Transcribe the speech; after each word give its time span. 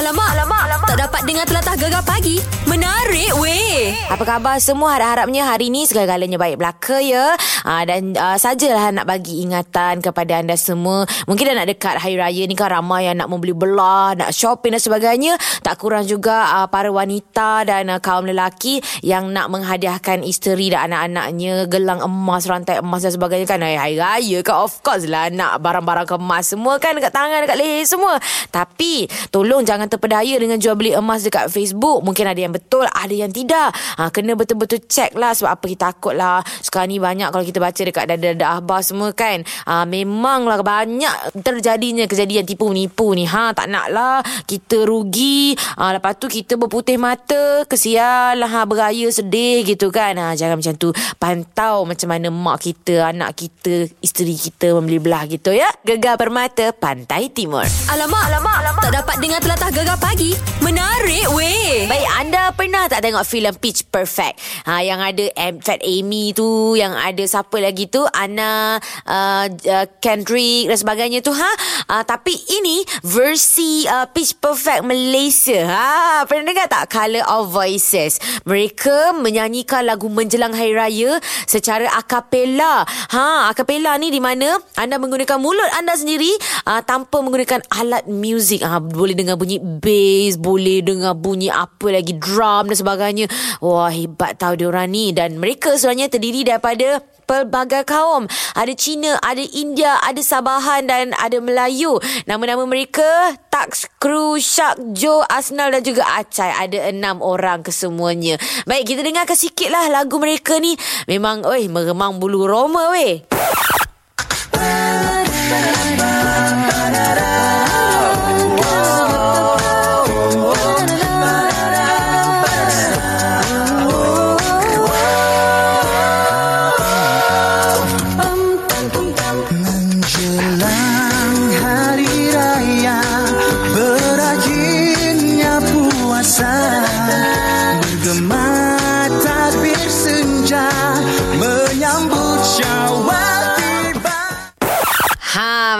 Alamak, 0.00 0.32
alamak, 0.32 0.62
alamak. 0.64 0.88
Tak 0.96 1.00
dapat 1.12 1.20
dengar 1.28 1.44
telatah 1.44 1.76
gegar 1.76 2.00
pagi. 2.08 2.40
Menarik 2.64 3.36
weh. 3.36 3.92
Apa 4.08 4.24
khabar 4.24 4.56
semua? 4.56 4.96
Harap-harapnya 4.96 5.44
hari 5.44 5.68
ini 5.68 5.84
segala-galanya 5.84 6.40
baik 6.40 6.56
belaka 6.56 7.04
ya. 7.04 7.36
Uh, 7.68 7.84
dan 7.84 8.16
uh, 8.16 8.32
sajalah 8.40 8.96
nak 8.96 9.04
bagi 9.04 9.44
ingatan 9.44 10.00
kepada 10.00 10.40
anda 10.40 10.56
semua. 10.56 11.04
Mungkin 11.28 11.52
dah 11.52 11.56
nak 11.60 11.68
dekat 11.68 12.00
hari 12.00 12.16
raya 12.16 12.48
ni 12.48 12.56
kan 12.56 12.72
ramai 12.72 13.12
yang 13.12 13.20
nak 13.20 13.28
membeli 13.28 13.52
belah, 13.52 14.16
nak 14.16 14.32
shopping 14.32 14.72
dan 14.72 14.80
sebagainya. 14.80 15.36
Tak 15.60 15.76
kurang 15.76 16.08
juga 16.08 16.64
uh, 16.64 16.66
para 16.72 16.88
wanita 16.88 17.68
dan 17.68 17.92
uh, 17.92 18.00
kaum 18.00 18.24
lelaki 18.24 18.80
yang 19.04 19.28
nak 19.36 19.52
menghadiahkan 19.52 20.24
isteri 20.24 20.72
dan 20.72 20.96
anak-anaknya 20.96 21.68
gelang 21.68 22.00
emas, 22.00 22.48
rantai 22.48 22.80
emas 22.80 23.04
dan 23.04 23.12
sebagainya 23.12 23.44
kan. 23.44 23.60
Hari, 23.60 23.76
hari 23.76 23.96
raya 24.00 24.38
kan 24.40 24.64
of 24.64 24.80
course 24.80 25.04
lah 25.04 25.28
nak 25.28 25.60
barang-barang 25.60 26.08
kemas 26.08 26.56
semua 26.56 26.80
kan 26.80 26.96
dekat 26.96 27.12
tangan, 27.12 27.44
dekat 27.44 27.60
leher 27.60 27.84
semua. 27.84 28.16
Tapi 28.48 29.04
tolong 29.28 29.60
jangan 29.60 29.89
terpedaya 29.90 30.38
dengan 30.38 30.56
jual 30.56 30.78
beli 30.78 30.94
emas 30.94 31.26
dekat 31.26 31.50
Facebook. 31.50 32.06
Mungkin 32.06 32.30
ada 32.30 32.38
yang 32.38 32.54
betul, 32.54 32.86
ada 32.86 33.10
yang 33.10 33.34
tidak. 33.34 33.74
Ha, 33.98 34.14
kena 34.14 34.38
betul-betul 34.38 34.86
check 34.86 35.12
lah 35.18 35.34
sebab 35.34 35.58
apa 35.58 35.64
kita 35.66 35.90
takut 35.90 36.14
lah. 36.14 36.38
Sekarang 36.62 36.94
ni 36.94 37.02
banyak 37.02 37.34
kalau 37.34 37.42
kita 37.42 37.58
baca 37.58 37.80
dekat 37.82 38.04
dada-dada 38.06 38.60
ahbah 38.60 38.80
semua 38.80 39.10
kan. 39.10 39.42
Ha, 39.66 39.82
memanglah 39.84 40.62
banyak 40.62 41.42
terjadinya 41.42 42.06
kejadian 42.06 42.46
tipu-nipu 42.46 43.10
ni. 43.18 43.26
Ha, 43.26 43.50
tak 43.50 43.66
nak 43.66 43.90
lah 43.90 44.22
kita 44.46 44.86
rugi. 44.86 45.58
Ha, 45.76 45.98
lepas 45.98 46.14
tu 46.16 46.30
kita 46.30 46.54
berputih 46.54 46.96
mata. 47.00 47.66
Kesian 47.66 48.38
lah 48.38 48.48
ha, 48.48 48.60
beraya 48.62 49.10
sedih 49.10 49.66
gitu 49.66 49.90
kan. 49.90 50.14
Ha, 50.14 50.38
jangan 50.38 50.62
macam 50.62 50.74
tu. 50.78 50.94
Pantau 51.18 51.82
macam 51.88 52.08
mana 52.08 52.28
mak 52.30 52.62
kita, 52.62 53.10
anak 53.10 53.34
kita, 53.34 53.88
isteri 54.04 54.36
kita 54.36 54.76
membeli 54.76 55.02
belah 55.02 55.24
gitu 55.26 55.50
ya. 55.50 55.66
Gegar 55.82 56.20
Permata 56.20 56.70
Pantai 56.76 57.32
Timur. 57.32 57.64
Alamak, 57.88 58.24
alamak, 58.28 58.56
alamak. 58.62 58.82
Tak 58.84 58.94
dapat 59.00 59.16
dengar 59.18 59.40
telatah 59.40 59.69
gegar 59.70 59.98
pagi. 60.02 60.34
Menarik 60.60 61.30
weh. 61.30 61.86
Baik, 61.86 62.08
anda 62.18 62.50
pernah 62.52 62.90
tak 62.90 63.06
tengok 63.06 63.22
filem 63.22 63.54
Pitch 63.54 63.86
Perfect? 63.86 64.36
Ha, 64.66 64.82
yang 64.82 64.98
ada 64.98 65.24
M- 65.38 65.62
Fat 65.62 65.80
Amy 65.80 66.34
tu, 66.34 66.74
yang 66.74 66.92
ada 66.92 67.22
siapa 67.24 67.56
lagi 67.62 67.86
tu, 67.86 68.02
Anna, 68.10 68.76
uh, 69.06 69.46
uh, 69.46 69.86
Kendrick 70.02 70.68
dan 70.68 70.76
sebagainya 70.76 71.22
tu, 71.22 71.32
ha? 71.32 71.50
Uh, 71.86 72.02
tapi 72.02 72.34
ini 72.34 72.82
versi 73.06 73.86
uh, 73.86 74.10
Pitch 74.10 74.36
Perfect 74.42 74.82
Malaysia. 74.82 75.64
Ha, 75.64 76.26
pernah 76.26 76.50
dengar 76.50 76.66
tak 76.66 76.90
Color 76.90 77.24
of 77.30 77.54
Voices? 77.54 78.18
Mereka 78.44 79.16
menyanyikan 79.22 79.86
lagu 79.86 80.10
menjelang 80.10 80.52
Hari 80.52 80.74
Raya 80.74 81.22
secara 81.46 81.88
akapela. 81.94 82.82
Ha, 83.14 83.48
akapela 83.54 83.94
ni 83.96 84.10
di 84.10 84.18
mana 84.18 84.58
anda 84.76 84.98
menggunakan 84.98 85.38
mulut 85.38 85.70
anda 85.78 85.94
sendiri 85.94 86.30
uh, 86.66 86.82
tanpa 86.82 87.22
menggunakan 87.22 87.62
alat 87.70 88.04
muzik. 88.10 88.66
Ha, 88.66 88.82
boleh 88.82 89.14
dengar 89.14 89.38
bunyi 89.38 89.59
bass, 89.60 90.40
boleh 90.40 90.80
dengar 90.80 91.14
bunyi 91.14 91.52
apa 91.52 91.92
lagi 91.92 92.16
drum 92.16 92.72
dan 92.72 92.76
sebagainya. 92.76 93.26
Wah, 93.60 93.92
hebat 93.92 94.40
tahu 94.40 94.56
diorang 94.56 94.88
ni 94.88 95.12
dan 95.12 95.36
mereka 95.36 95.76
sebenarnya 95.76 96.08
terdiri 96.08 96.42
daripada 96.42 97.04
pelbagai 97.30 97.86
kaum. 97.86 98.26
Ada 98.58 98.74
Cina, 98.74 99.14
ada 99.22 99.38
India, 99.54 100.02
ada 100.02 100.18
Sabahan 100.18 100.90
dan 100.90 101.14
ada 101.14 101.38
Melayu. 101.38 102.02
Nama-nama 102.26 102.66
mereka 102.66 103.38
Tax, 103.46 103.86
Kru, 104.02 104.34
Syak, 104.42 104.82
Jo, 104.90 105.22
Asnal 105.30 105.70
dan 105.70 105.86
juga 105.86 106.02
Acai. 106.18 106.50
Ada 106.50 106.90
enam 106.90 107.22
orang 107.22 107.62
kesemuanya. 107.62 108.34
Baik, 108.66 108.96
kita 108.96 109.06
dengarkan 109.06 109.38
sikit 109.38 109.70
lah 109.70 109.86
lagu 109.86 110.18
mereka 110.18 110.58
ni. 110.58 110.74
Memang, 111.06 111.46
oi, 111.46 111.70
meremang 111.70 112.18
bulu 112.18 112.50
roma 112.50 112.90
weh. 112.90 113.22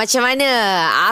Macam 0.01 0.25
mana? 0.25 0.49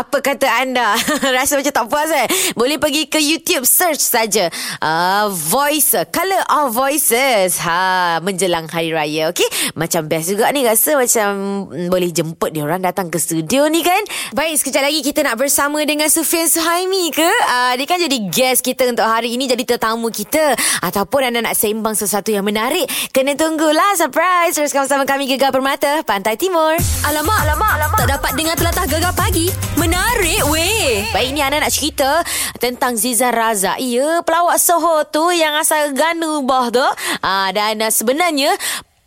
Apa 0.00 0.25
kata 0.25 0.49
anda? 0.65 0.97
Rasa 1.37 1.60
macam 1.60 1.72
tak 1.76 1.87
puas 1.93 2.09
eh? 2.09 2.25
Boleh 2.56 2.81
pergi 2.81 3.04
ke 3.04 3.21
YouTube 3.21 3.69
search 3.69 4.00
saja. 4.00 4.49
Uh, 4.81 5.28
voice, 5.28 5.93
Color 6.09 6.43
of 6.49 6.72
Voices. 6.72 7.60
Ha, 7.60 8.16
menjelang 8.25 8.65
hari 8.72 8.97
raya, 8.97 9.28
okey? 9.28 9.44
Macam 9.76 10.09
best 10.09 10.32
juga 10.32 10.49
ni 10.56 10.65
rasa 10.65 10.97
macam 10.97 11.28
mm, 11.69 11.93
boleh 11.93 12.09
jemput 12.09 12.49
dia 12.49 12.65
orang 12.65 12.81
datang 12.81 13.12
ke 13.12 13.21
studio 13.21 13.69
ni 13.69 13.84
kan? 13.84 14.00
Baik, 14.32 14.56
sekejap 14.56 14.88
lagi 14.88 15.05
kita 15.05 15.20
nak 15.20 15.37
bersama 15.37 15.84
dengan 15.84 16.09
Sufian 16.09 16.49
Suhaimi 16.49 17.12
ke? 17.12 17.28
Uh, 17.28 17.76
dia 17.76 17.84
kan 17.84 18.00
jadi 18.00 18.19
guest 18.32 18.65
kita 18.65 18.88
untuk 18.88 19.05
hari 19.05 19.37
ini 19.37 19.44
jadi 19.44 19.69
tetamu 19.69 20.09
kita 20.09 20.56
ataupun 20.81 21.28
anda 21.28 21.44
nak 21.44 21.60
sembang 21.60 21.93
sesuatu 21.93 22.32
yang 22.32 22.49
menarik, 22.49 22.88
kena 23.12 23.37
tunggulah 23.37 24.00
surprise. 24.00 24.56
Teruskan 24.56 24.88
bersama 24.88 25.05
kami 25.05 25.28
Gegar 25.28 25.53
Permata 25.53 26.00
Pantai 26.09 26.41
Timur. 26.41 26.72
Alamak, 27.05 27.38
alamak, 27.44 27.72
alamak. 27.76 27.99
Tak 28.00 28.10
dapat 28.16 28.32
dengar 28.32 28.56
telatah 28.78 28.94
gegar 28.94 29.15
pagi. 29.19 29.50
Menarik 29.75 30.47
weh. 30.55 31.11
Baik 31.11 31.34
ni 31.34 31.43
Ana 31.43 31.66
nak 31.66 31.75
cerita 31.75 32.22
tentang 32.62 32.94
Ziza 32.94 33.34
Raza. 33.34 33.75
Ya, 33.83 34.22
pelawak 34.22 34.55
Soho 34.62 35.03
tu 35.11 35.34
yang 35.34 35.59
asal 35.59 35.91
Ganu 35.99 36.47
bah 36.47 36.71
tu. 36.71 36.87
Ah 37.19 37.50
dan 37.50 37.83
uh, 37.83 37.91
sebenarnya 37.91 38.55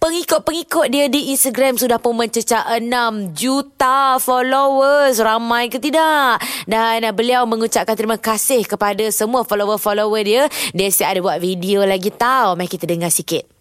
Pengikut-pengikut 0.01 0.89
dia 0.89 1.05
di 1.13 1.29
Instagram 1.29 1.77
sudah 1.77 2.01
pun 2.01 2.17
mencecah 2.17 2.81
6 2.81 3.37
juta 3.37 4.17
followers. 4.17 5.21
Ramai 5.21 5.69
ke 5.69 5.77
tidak? 5.77 6.41
Dan 6.65 7.05
uh, 7.05 7.13
beliau 7.13 7.45
mengucapkan 7.45 7.93
terima 7.93 8.17
kasih 8.17 8.65
kepada 8.65 9.07
semua 9.13 9.45
follower-follower 9.45 10.21
dia. 10.25 10.49
Dia 10.73 10.89
siap 10.89 11.15
ada 11.15 11.21
buat 11.21 11.37
video 11.37 11.85
lagi 11.85 12.09
tau. 12.09 12.57
Mari 12.57 12.67
kita 12.67 12.89
dengar 12.89 13.13
sikit. 13.13 13.60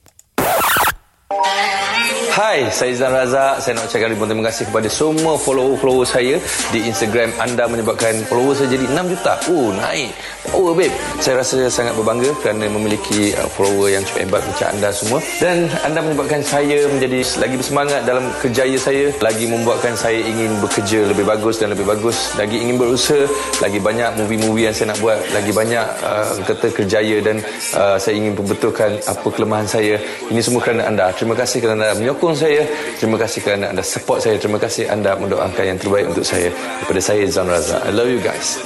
Hai, 2.30 2.66
saya 2.74 2.90
Izan 2.90 3.14
Razak. 3.14 3.62
Saya 3.62 3.78
nak 3.78 3.86
ucapkan 3.86 4.10
ribuan 4.10 4.26
terima 4.26 4.50
kasih 4.50 4.66
kepada 4.66 4.88
semua 4.90 5.38
follower-follower 5.38 6.02
saya 6.02 6.42
di 6.74 6.82
Instagram. 6.90 7.30
Anda 7.38 7.70
menyebabkan 7.70 8.26
follower 8.26 8.58
saya 8.58 8.74
jadi 8.74 8.90
6 8.90 9.14
juta. 9.14 9.38
Oh, 9.46 9.70
naik. 9.70 10.10
Oh, 10.50 10.74
babe. 10.74 10.90
Saya 11.22 11.38
rasa 11.38 11.70
sangat 11.70 11.94
berbangga 11.94 12.34
kerana 12.42 12.66
memiliki 12.66 13.30
uh, 13.38 13.46
follower 13.54 13.94
yang 13.94 14.02
cukup 14.02 14.26
hebat 14.26 14.42
macam 14.42 14.66
anda 14.74 14.88
semua. 14.90 15.22
Dan 15.38 15.70
anda 15.86 16.02
menyebabkan 16.02 16.42
saya 16.42 16.90
menjadi 16.90 17.22
lagi 17.38 17.54
bersemangat 17.62 18.02
dalam 18.02 18.24
kerjaya 18.42 18.78
saya. 18.80 19.14
Lagi 19.22 19.46
membuatkan 19.46 19.94
saya 19.94 20.18
ingin 20.18 20.58
bekerja 20.58 21.06
lebih 21.14 21.30
bagus 21.30 21.62
dan 21.62 21.70
lebih 21.70 21.86
bagus. 21.86 22.34
Lagi 22.34 22.58
ingin 22.58 22.74
berusaha. 22.74 23.30
Lagi 23.62 23.78
banyak 23.78 24.18
movie-movie 24.18 24.66
yang 24.66 24.74
saya 24.74 24.96
nak 24.96 24.98
buat. 24.98 25.22
Lagi 25.30 25.54
banyak 25.54 25.86
uh, 26.02 26.42
kata 26.42 26.74
kerjaya 26.74 27.22
dan 27.22 27.38
uh, 27.78 27.94
saya 28.02 28.18
ingin 28.18 28.34
membetulkan 28.34 28.98
apa 29.06 29.28
kelemahan 29.30 29.70
saya. 29.70 29.94
Ini 30.26 30.42
semua 30.42 30.58
kerana 30.58 30.90
anda. 30.90 31.14
Terima 31.20 31.36
kasih 31.36 31.60
kerana 31.60 31.92
anda 31.92 32.00
menyokong 32.00 32.32
saya. 32.32 32.64
Terima 32.96 33.20
kasih 33.20 33.44
kerana 33.44 33.76
anda 33.76 33.84
support 33.84 34.24
saya. 34.24 34.40
Terima 34.40 34.56
kasih 34.56 34.88
anda 34.88 35.12
mendoakan 35.20 35.64
yang 35.68 35.76
terbaik 35.76 36.08
untuk 36.16 36.24
saya. 36.24 36.48
Daripada 36.48 37.00
saya, 37.04 37.28
Zan 37.28 37.44
Raza. 37.44 37.76
I 37.84 37.92
love 37.92 38.08
you 38.08 38.24
guys. 38.24 38.56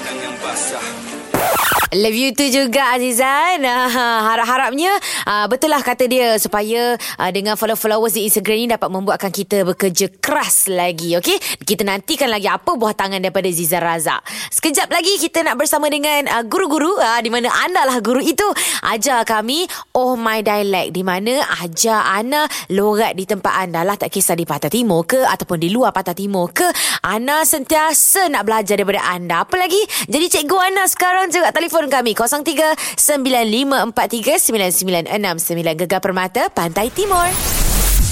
Love 1.94 2.19
you 2.19 2.34
tu 2.34 2.43
juga 2.50 2.99
Azizan. 2.99 3.62
Uh, 3.62 3.87
Harap-harapnya 4.34 4.99
uh, 5.31 5.47
Betul 5.47 5.71
lah 5.71 5.78
kata 5.78 6.10
dia 6.10 6.34
Supaya 6.43 6.99
uh, 6.99 7.31
dengan 7.31 7.55
follow-followers 7.55 8.19
di 8.19 8.27
Instagram 8.27 8.56
ni 8.59 8.66
Dapat 8.66 8.88
membuatkan 8.91 9.31
kita 9.31 9.62
bekerja 9.62 10.10
keras 10.19 10.66
lagi 10.66 11.15
Okay 11.15 11.38
Kita 11.38 11.87
nantikan 11.87 12.34
lagi 12.34 12.50
Apa 12.50 12.75
buah 12.75 12.99
tangan 12.99 13.22
daripada 13.22 13.47
Ziza 13.47 13.78
Razak. 13.78 14.27
Sekejap 14.50 14.91
lagi 14.91 15.22
kita 15.22 15.47
nak 15.47 15.54
bersama 15.54 15.87
dengan 15.87 16.27
uh, 16.27 16.43
Guru-guru 16.43 16.99
uh, 16.99 17.22
Di 17.22 17.31
mana 17.31 17.47
anda 17.63 17.86
lah 17.86 18.03
guru 18.03 18.19
itu. 18.19 18.47
Ajar 18.83 19.22
kami 19.22 19.63
Oh 19.95 20.19
My 20.19 20.42
Dialect 20.42 20.91
Di 20.91 21.07
mana 21.07 21.47
ajar 21.63 22.10
Ana 22.10 22.51
Lorat 22.74 23.15
di 23.15 23.22
tempat 23.22 23.71
anda 23.71 23.86
lah. 23.86 23.95
Tak 23.95 24.10
kisah 24.10 24.34
di 24.34 24.42
Patah 24.42 24.66
Timur 24.66 25.07
ke 25.07 25.22
Ataupun 25.22 25.63
di 25.63 25.71
luar 25.71 25.95
Patah 25.95 26.19
Timur 26.19 26.51
ke 26.51 26.66
Ana 27.07 27.47
sentiasa 27.47 28.27
nak 28.33 28.48
belajar 28.48 28.80
daripada 28.80 29.04
anda. 29.07 29.45
Apa 29.45 29.60
lagi? 29.60 29.78
Jadi 30.09 30.27
cikgu 30.27 30.57
Ana 30.59 30.89
sekarang 30.89 31.28
juga 31.30 31.53
telefon 31.54 31.84
kami 31.89 32.13
03-9543-9969 32.98 35.81
Gegar 35.84 36.01
Permata 36.04 36.53
Pantai 36.53 36.92
Timur 36.92 37.64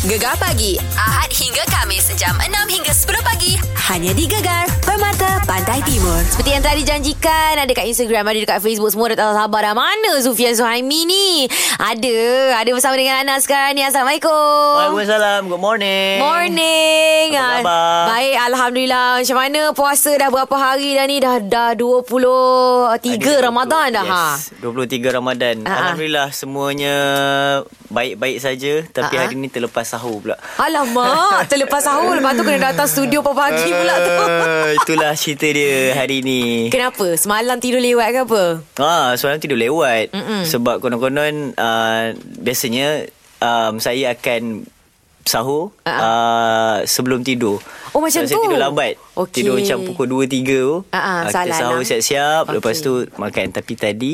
Gegar 0.02 0.34
pagi 0.34 0.74
Ahad 0.92 1.30
hingga 1.30 1.62
Kamis 1.68 2.10
jam 2.14 2.34
6 2.34 2.50
hingga 2.68 2.90
10 2.90 3.22
pagi 3.22 3.54
hanya 3.84 4.10
di 4.10 4.24
Gegar 4.24 4.70
Permata 4.80 5.42
Pantai 5.42 5.82
Timur. 5.82 6.22
Seperti 6.24 6.54
yang 6.54 6.62
telah 6.62 6.78
dijanjikan 6.78 7.58
Ada 7.58 7.72
kat 7.72 7.82
Instagram 7.84 8.24
Ada 8.24 8.38
dekat 8.40 8.58
Facebook 8.58 8.88
Semua 8.88 9.10
dah 9.10 9.18
tak 9.18 9.34
sabar 9.36 9.60
dah 9.60 9.74
Mana 9.74 10.12
Sufian 10.18 10.54
Suhaimi 10.54 11.02
ni 11.02 11.50
Ada 11.76 12.18
Ada 12.56 12.70
bersama 12.70 12.94
dengan 12.94 13.20
Ana 13.20 13.34
sekarang 13.36 13.74
ni 13.74 13.82
Assalamualaikum 13.82 14.30
Waalaikumsalam. 14.30 15.40
Good 15.44 15.58
morning. 15.60 16.14
Morning 16.16 17.26
Apa 17.28 17.42
Ah, 17.42 17.50
khabar? 17.58 18.02
Baik 18.08 18.34
Alhamdulillah 18.44 19.06
Macam 19.18 19.36
mana 19.36 19.60
puasa 19.72 20.10
dah 20.14 20.28
berapa 20.30 20.54
hari 20.56 20.88
dah 20.94 21.04
ni 21.04 21.16
Dah 21.18 21.36
dah 21.38 21.70
23 21.74 23.18
Ada 23.18 23.32
Ramadan 23.42 23.86
dah 23.92 24.04
ha. 24.04 24.24
yes, 24.32 24.54
23 24.62 25.10
Ramadan. 25.10 25.54
Ah, 25.60 25.68
ah. 25.68 25.76
Alhamdulillah 25.84 26.28
semuanya 26.30 26.94
baik-baik 27.92 28.38
saja 28.40 28.86
tapi 28.88 29.14
ah. 29.14 29.26
hari 29.26 29.36
ni 29.36 29.50
terlepas 29.50 29.84
sahur 29.92 30.16
pula. 30.18 30.36
Alamak 30.56 31.44
Terlepas 31.46 31.80
sahur 31.80 32.12
Lepas 32.12 32.32
tu 32.32 32.42
kena 32.42 32.72
datang 32.72 32.86
studio 32.86 33.20
pagi 33.22 33.68
pula 33.68 33.94
tu 33.94 34.10
Ah, 34.14 34.68
itulah 34.72 35.12
cerita 35.12 35.44
dia 35.46 35.92
hari 35.92 36.20
ni. 36.20 36.68
Kenapa? 36.68 37.12
Semalam 37.14 37.58
tidur 37.58 37.76
lewat 37.78 38.08
ke 38.08 38.20
apa? 38.24 38.42
Ah, 38.76 39.12
semalam 39.14 39.36
tidur 39.36 39.54
lewat. 39.54 40.10
Mm-mm. 40.10 40.42
Sebab 40.44 40.80
konon-konon 40.80 41.52
uh, 41.54 42.04
biasanya 42.38 43.04
um, 43.38 43.76
saya 43.76 44.12
akan 44.12 44.64
sahur 45.22 45.70
Ah, 45.82 45.90
ah. 45.90 46.00
uh, 46.00 46.76
sebelum 46.82 47.20
tidur. 47.20 47.60
Oh, 47.92 48.00
macam 48.00 48.24
Saya 48.24 48.32
tu? 48.32 48.42
tidur 48.42 48.56
lambat. 48.58 48.96
Okey. 49.14 49.34
Tidur 49.38 49.54
macam 49.54 49.76
pukul 49.84 50.06
2 50.24 50.24
3 50.26 50.48
tu. 50.48 50.74
Salah 50.88 51.28
kita 51.44 51.52
sahur 51.52 51.76
lah. 51.76 51.86
siap-siap 51.86 52.42
Okey. 52.42 52.54
lepas 52.56 52.76
tu 52.80 52.92
makan. 53.14 53.46
Tapi 53.50 53.72
tadi 53.74 54.12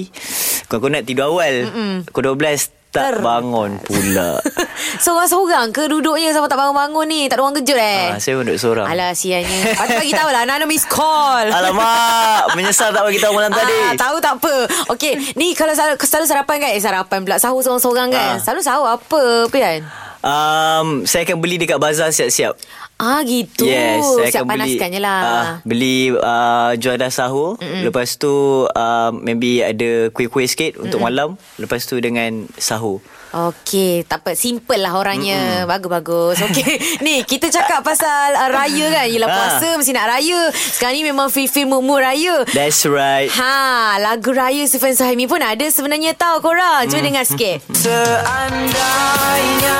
konon-konon 0.67 0.95
nak 0.97 1.07
tidur 1.07 1.25
awal. 1.29 1.55
Mm-mm. 1.65 1.93
Pukul 2.05 2.35
12 2.35 2.67
tak 2.89 3.05
Ter- 3.07 3.21
bangun 3.21 3.77
pula. 3.81 4.41
Seorang-seorang 4.97 5.71
ke 5.77 5.85
duduknya 5.87 6.33
Sampai 6.33 6.49
tak 6.49 6.57
bangun-bangun 6.57 7.07
ni? 7.09 7.21
Tak 7.29 7.37
ada 7.37 7.43
orang 7.45 7.57
kejut 7.61 7.79
eh? 7.79 8.17
Ah, 8.17 8.19
saya 8.19 8.41
duduk 8.41 8.57
seorang. 8.57 8.87
Alah 8.89 9.13
sianya 9.13 9.77
Patut 9.77 10.01
bagi 10.01 10.15
tahu 10.17 10.29
lah 10.33 10.43
Nana 10.49 10.65
miss 10.65 10.89
call. 10.89 11.53
Alamak, 11.53 12.57
menyesal 12.57 12.91
tak 12.91 13.05
bagi 13.05 13.21
tahu 13.21 13.33
malam 13.37 13.53
tadi. 13.53 13.77
Ah, 13.77 13.93
tahu 13.95 14.17
tak 14.19 14.41
apa. 14.41 14.55
Okey 14.97 15.37
Ni 15.37 15.53
kalau 15.53 15.77
selalu, 15.77 16.01
selalu 16.01 16.27
sarapan 16.27 16.57
kan? 16.65 16.71
Eh 16.73 16.81
sarapan 16.81 17.19
pula. 17.23 17.37
Sahur 17.37 17.61
seorang-seorang 17.61 18.09
kan? 18.09 18.37
Ah. 18.37 18.39
Selalu 18.41 18.61
sahur 18.65 18.89
apa 18.89 19.23
Pian 19.53 19.85
Um, 20.19 21.07
saya 21.07 21.23
akan 21.23 21.39
beli 21.39 21.63
dekat 21.63 21.79
bazar 21.79 22.11
siap-siap. 22.11 22.59
Ah 22.99 23.23
gitu 23.23 23.63
Yes, 23.63 24.03
saya 24.03 24.27
Siap 24.27 24.43
akan 24.43 24.45
beli 24.45 24.59
panaskan 24.59 24.89
je 24.91 24.99
lah 24.99 25.19
ah, 25.23 25.63
beli 25.63 26.11
uh, 26.11 26.75
juadah 26.75 27.09
sahur, 27.09 27.55
Mm-mm. 27.57 27.87
lepas 27.87 28.19
tu 28.19 28.67
uh, 28.67 29.11
maybe 29.15 29.63
ada 29.63 30.11
kuih-kuih 30.11 30.45
sikit 30.45 30.75
Mm-mm. 30.75 30.83
untuk 30.83 30.99
malam, 31.01 31.39
lepas 31.57 31.81
tu 31.81 31.97
dengan 31.99 32.45
sahur. 32.59 33.01
Okey, 33.29 34.03
tak 34.03 34.25
apa. 34.25 34.33
Simple 34.33 34.81
lah 34.81 34.97
orangnya. 34.97 35.63
Mm-mm. 35.63 35.69
Bagus-bagus. 35.69 36.43
Okey. 36.43 36.81
ni, 37.05 37.23
kita 37.23 37.49
cakap 37.49 37.85
pasal 37.85 38.33
uh, 38.33 38.49
raya 38.49 38.89
kan. 38.91 39.07
Yelah 39.07 39.29
Ha. 39.29 39.37
puasa 39.37 39.69
mesti 39.77 39.93
nak 39.93 40.09
raya. 40.09 40.49
Sekarang 40.51 40.97
ni 40.97 41.05
memang 41.05 41.29
feel-feel 41.29 41.69
mood 41.69 42.01
raya. 42.01 42.43
That's 42.51 42.83
right. 42.83 43.31
Ha, 43.31 44.01
lagu 44.01 44.33
raya 44.33 44.65
Sufian 44.65 44.97
Suhaimi 44.97 45.25
pun 45.25 45.39
ada 45.39 45.63
sebenarnya 45.63 46.17
tau 46.17 46.41
korang. 46.41 46.89
Cuba 46.89 47.05
dengar 47.05 47.23
sikit. 47.23 47.63
Seandainya 47.71 49.79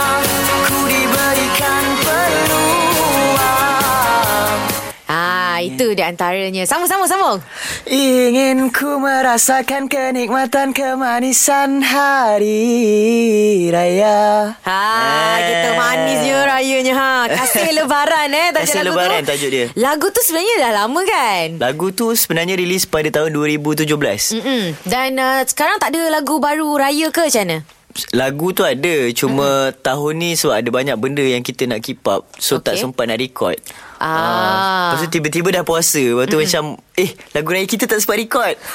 ku 0.69 0.85
diberikan 0.85 1.85
peluang 2.05 2.68
Ha, 5.59 5.67
itu 5.67 5.91
di 5.91 6.01
antaranya. 6.01 6.63
Sambung-sambung 6.63 7.11
sambung. 7.11 7.39
Ingin 7.85 8.71
ku 8.71 8.97
merasakan 8.97 9.91
kenikmatan 9.91 10.71
kemanisan 10.71 11.83
hari 11.83 12.55
raya 13.69 14.55
Ha, 14.61 14.83
Eh. 15.35 15.37
kita 15.43 15.69
manisnya 15.75 16.39
rayanya 16.47 16.95
ha. 16.95 17.13
Kasih 17.27 17.75
lebaran 17.77 18.31
eh 18.31 18.49
tajuk 18.53 18.63
Kasih 18.63 18.81
lagu 18.81 18.95
Lebaran 18.95 19.21
tu. 19.21 19.29
tajuk 19.29 19.51
dia. 19.51 19.67
Lagu 19.75 20.07
tu 20.09 20.21
sebenarnya 20.23 20.55
dah 20.61 20.73
lama 20.77 21.01
kan? 21.03 21.47
Lagu 21.59 21.87
tu 21.91 22.07
sebenarnya 22.13 22.55
rilis 22.55 22.87
pada 22.87 23.11
tahun 23.11 23.35
2017. 23.35 23.83
Mm-mm. 24.39 24.63
Dan 24.85 25.19
uh, 25.19 25.43
sekarang 25.43 25.77
tak 25.77 25.91
ada 25.91 26.07
lagu 26.09 26.39
baru 26.39 26.79
raya 26.79 27.11
ke 27.11 27.27
macam 27.27 27.43
mana? 27.43 27.59
Lagu 28.15 28.53
tu 28.53 28.63
ada 28.63 29.11
Cuma 29.11 29.73
hmm. 29.73 29.83
tahun 29.83 30.13
ni 30.15 30.31
Sebab 30.33 30.55
ada 30.55 30.71
banyak 30.71 30.95
benda 30.95 31.25
Yang 31.25 31.51
kita 31.51 31.67
nak 31.67 31.81
keep 31.81 31.99
up 32.07 32.31
So 32.37 32.61
okay. 32.61 32.71
tak 32.71 32.75
sempat 32.79 33.11
nak 33.11 33.19
record 33.19 33.59
Ah. 33.99 34.91
Lepas 34.91 35.05
tu 35.05 35.11
tiba-tiba 35.13 35.49
dah 35.51 35.63
puasa. 35.63 35.99
Lepas 35.99 36.27
tu 36.27 36.35
hmm. 36.35 36.45
macam 36.45 36.65
Eh 36.95 37.11
lagu 37.31 37.49
raya 37.49 37.63
kita 37.63 37.85
tak 37.85 37.99
sempat 37.99 38.17
record. 38.17 38.55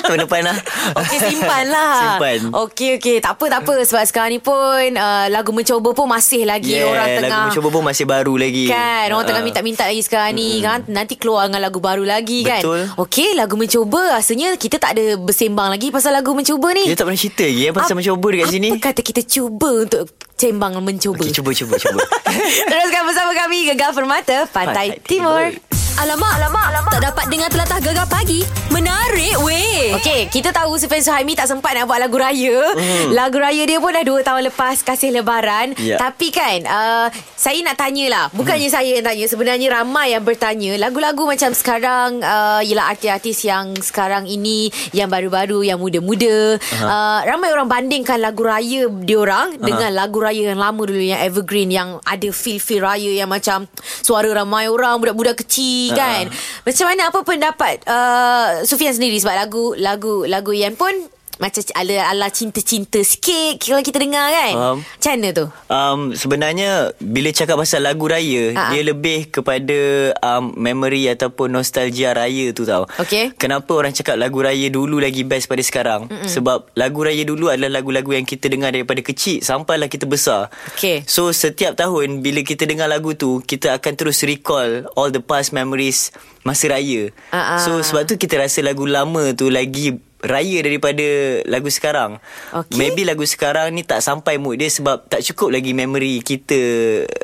Ah, 0.00 0.06
Tahun 0.06 0.22
depan 0.22 0.40
lah 0.40 0.56
Okey 0.96 1.18
simpan 1.20 1.68
lah. 1.68 2.16
Simpan. 2.16 2.38
Okey 2.56 2.96
okey. 2.96 3.16
Tak 3.20 3.36
apa 3.36 3.44
tak 3.50 3.60
apa. 3.60 3.74
Sebab 3.84 4.00
sekarang 4.02 4.30
ni 4.30 4.40
pun 4.40 4.56
uh, 4.90 5.26
Lagu 5.28 5.52
mencoba 5.52 5.92
pun 5.92 6.08
masih 6.08 6.48
lagi 6.48 6.72
Yeah, 6.72 6.88
Orang 6.88 7.04
tengah 7.10 7.28
Lagu 7.28 7.40
mencuba 7.50 7.68
pun 7.68 7.82
masih 7.84 8.04
baru 8.06 8.34
lagi. 8.34 8.64
Kan? 8.66 9.06
Orang 9.10 9.20
Ah. 9.20 9.28
tengah 9.28 9.42
minta-minta 9.44 9.84
lagi 9.84 10.00
sekarang 10.00 10.32
ni. 10.32 10.62
Kan? 10.62 10.88
Nanti 10.88 11.14
keluar 11.14 11.44
dengan 11.44 11.60
lagu 11.60 11.78
baru 11.78 12.00
lagi 12.02 12.40
kan? 12.42 12.64
Betul. 12.64 12.88
Okey 12.96 13.34
lagu 13.34 13.54
mencoba 13.54 14.16
Rasanya 14.16 14.56
kita 14.56 14.78
tak 14.78 14.96
ada 14.96 15.20
bersembang 15.20 15.68
lagi 15.68 15.92
Pasal 15.92 16.14
lagu 16.14 16.32
mencoba 16.32 16.72
ni. 16.72 16.88
Kita 16.88 16.96
tak 16.96 17.06
pernah 17.06 17.20
cerita 17.20 17.44
lagi 17.44 17.60
eh, 17.60 17.72
Pasal 17.74 17.92
Ap- 17.92 17.98
mencuba 17.98 18.26
dekat 18.30 18.40
apa 18.40 18.54
sini. 18.54 18.68
kata 18.80 19.00
kita 19.02 19.20
cuba 19.22 19.70
Untuk 19.84 20.02
sembang 20.40 20.80
mencuba 20.80 21.20
Okay, 21.20 21.36
cuba 21.36 21.52
cuba 21.52 21.76
cuba 21.76 22.00
Teruskan 22.72 23.02
bersama 23.04 23.32
kami 23.36 23.68
Gegar 23.68 23.92
Permata 23.92 24.48
Pantai, 24.48 24.96
Pantai 24.96 25.04
Timur. 25.04 25.52
Timur. 25.52 25.79
Alamak, 25.98 26.38
alamak, 26.38 26.64
alamak. 26.70 26.92
Tak 26.94 27.02
dapat 27.10 27.24
dengar 27.26 27.48
telatah 27.50 27.78
gegar 27.82 28.06
pagi. 28.06 28.46
Menarik 28.70 29.34
weh. 29.42 29.96
Okey, 29.98 30.30
kita 30.30 30.54
tahu 30.54 30.78
Sufian 30.78 31.02
Suhaimi 31.02 31.34
tak 31.34 31.50
sempat 31.50 31.74
nak 31.74 31.90
buat 31.90 31.98
lagu 31.98 32.14
raya. 32.14 32.76
Mm. 32.78 33.16
Lagu 33.16 33.42
raya 33.42 33.62
dia 33.66 33.82
pun 33.82 33.90
dah 33.90 34.04
2 34.06 34.22
tahun 34.22 34.42
lepas 34.52 34.86
kasih 34.86 35.10
lebaran. 35.10 35.74
Ya. 35.82 35.98
Tapi 35.98 36.30
kan, 36.30 36.62
uh, 36.68 37.06
saya 37.34 37.58
nak 37.66 37.80
tanyalah. 37.80 38.30
Bukannya 38.30 38.70
mm. 38.70 38.74
saya 38.74 38.90
yang 39.00 39.06
tanya. 39.08 39.26
Sebenarnya 39.26 39.68
ramai 39.82 40.14
yang 40.14 40.22
bertanya. 40.22 40.78
Lagu-lagu 40.78 41.26
macam 41.26 41.50
sekarang, 41.50 42.22
uh, 42.22 42.62
ialah 42.62 42.94
artis-artis 42.94 43.42
yang 43.42 43.74
sekarang 43.82 44.30
ini, 44.30 44.70
yang 44.94 45.10
baru-baru, 45.10 45.66
yang 45.66 45.82
muda-muda. 45.82 46.60
Uh, 46.78 47.20
ramai 47.26 47.50
orang 47.50 47.66
bandingkan 47.66 48.22
lagu 48.22 48.46
raya 48.46 48.86
diorang 48.86 49.58
dengan 49.58 49.90
lagu 49.96 50.22
raya 50.22 50.54
yang 50.54 50.60
lama 50.60 50.82
dulu, 50.84 51.02
yang 51.02 51.18
evergreen, 51.24 51.74
yang 51.74 51.98
ada 52.06 52.28
feel-feel 52.30 52.86
raya 52.86 53.10
yang 53.10 53.32
macam 53.32 53.66
suara 54.04 54.28
ramai 54.30 54.70
orang, 54.70 55.00
budak-budak 55.00 55.42
kecil 55.42 55.79
kan. 55.96 56.28
Macam 56.66 56.84
mana, 56.84 57.02
apa 57.08 57.20
pendapat 57.24 57.76
uh, 57.88 58.60
Sufian 58.68 58.92
sendiri 58.92 59.16
sebab 59.16 59.34
lagu 59.40 59.64
lagu 59.80 60.14
lagu 60.28 60.52
yang 60.52 60.76
pun 60.76 60.92
macam 61.40 61.64
ala 61.72 62.12
ala 62.12 62.28
cinta-cinta 62.28 63.00
sikit 63.00 63.56
kalau 63.64 63.80
kita 63.80 63.96
dengar 63.96 64.28
kan. 64.28 64.52
Faham. 64.52 64.78
Macam 64.84 65.10
mana 65.16 65.28
tu? 65.32 65.46
Um, 65.72 66.00
sebenarnya 66.12 66.70
bila 67.00 67.32
cakap 67.32 67.56
pasal 67.56 67.80
lagu 67.80 68.04
raya, 68.04 68.52
Ha-ha. 68.52 68.76
dia 68.76 68.82
lebih 68.84 69.32
kepada 69.32 69.78
um, 70.20 70.52
memory 70.52 71.08
ataupun 71.08 71.48
nostalgia 71.48 72.12
raya 72.12 72.52
tu 72.52 72.68
tau. 72.68 72.84
Okey. 73.00 73.32
Kenapa 73.40 73.72
orang 73.72 73.96
cakap 73.96 74.20
lagu 74.20 74.44
raya 74.44 74.68
dulu 74.68 75.00
lagi 75.00 75.24
best 75.24 75.48
pada 75.48 75.64
sekarang? 75.64 76.12
Mm-mm. 76.12 76.28
Sebab 76.28 76.76
lagu 76.76 77.00
raya 77.00 77.24
dulu 77.24 77.48
adalah 77.48 77.80
lagu-lagu 77.80 78.12
yang 78.12 78.28
kita 78.28 78.52
dengar 78.52 78.76
daripada 78.76 79.00
kecil 79.00 79.40
sampailah 79.40 79.88
kita 79.88 80.04
besar. 80.04 80.52
Okey. 80.76 81.08
So 81.08 81.32
setiap 81.32 81.72
tahun 81.72 82.20
bila 82.20 82.44
kita 82.44 82.68
dengar 82.68 82.92
lagu 82.92 83.16
tu, 83.16 83.40
kita 83.40 83.80
akan 83.80 83.92
terus 83.96 84.20
recall 84.28 84.84
all 84.92 85.08
the 85.08 85.24
past 85.24 85.56
memories 85.56 86.12
masa 86.44 86.68
raya. 86.68 87.08
Ha-ha. 87.32 87.64
So 87.64 87.80
sebab 87.80 88.04
tu 88.04 88.20
kita 88.20 88.36
rasa 88.36 88.60
lagu 88.60 88.84
lama 88.84 89.32
tu 89.32 89.48
lagi 89.48 89.96
raya 90.22 90.58
daripada 90.60 91.06
lagu 91.44 91.66
sekarang. 91.66 92.20
Okey. 92.52 92.76
Maybe 92.76 93.02
lagu 93.02 93.24
sekarang 93.24 93.72
ni 93.72 93.82
tak 93.82 94.00
sampai 94.00 94.36
mood 94.36 94.56
dia 94.56 94.68
sebab 94.68 95.06
tak 95.06 95.20
cukup 95.22 95.48
lagi 95.50 95.72
memory 95.72 96.20
kita 96.20 96.60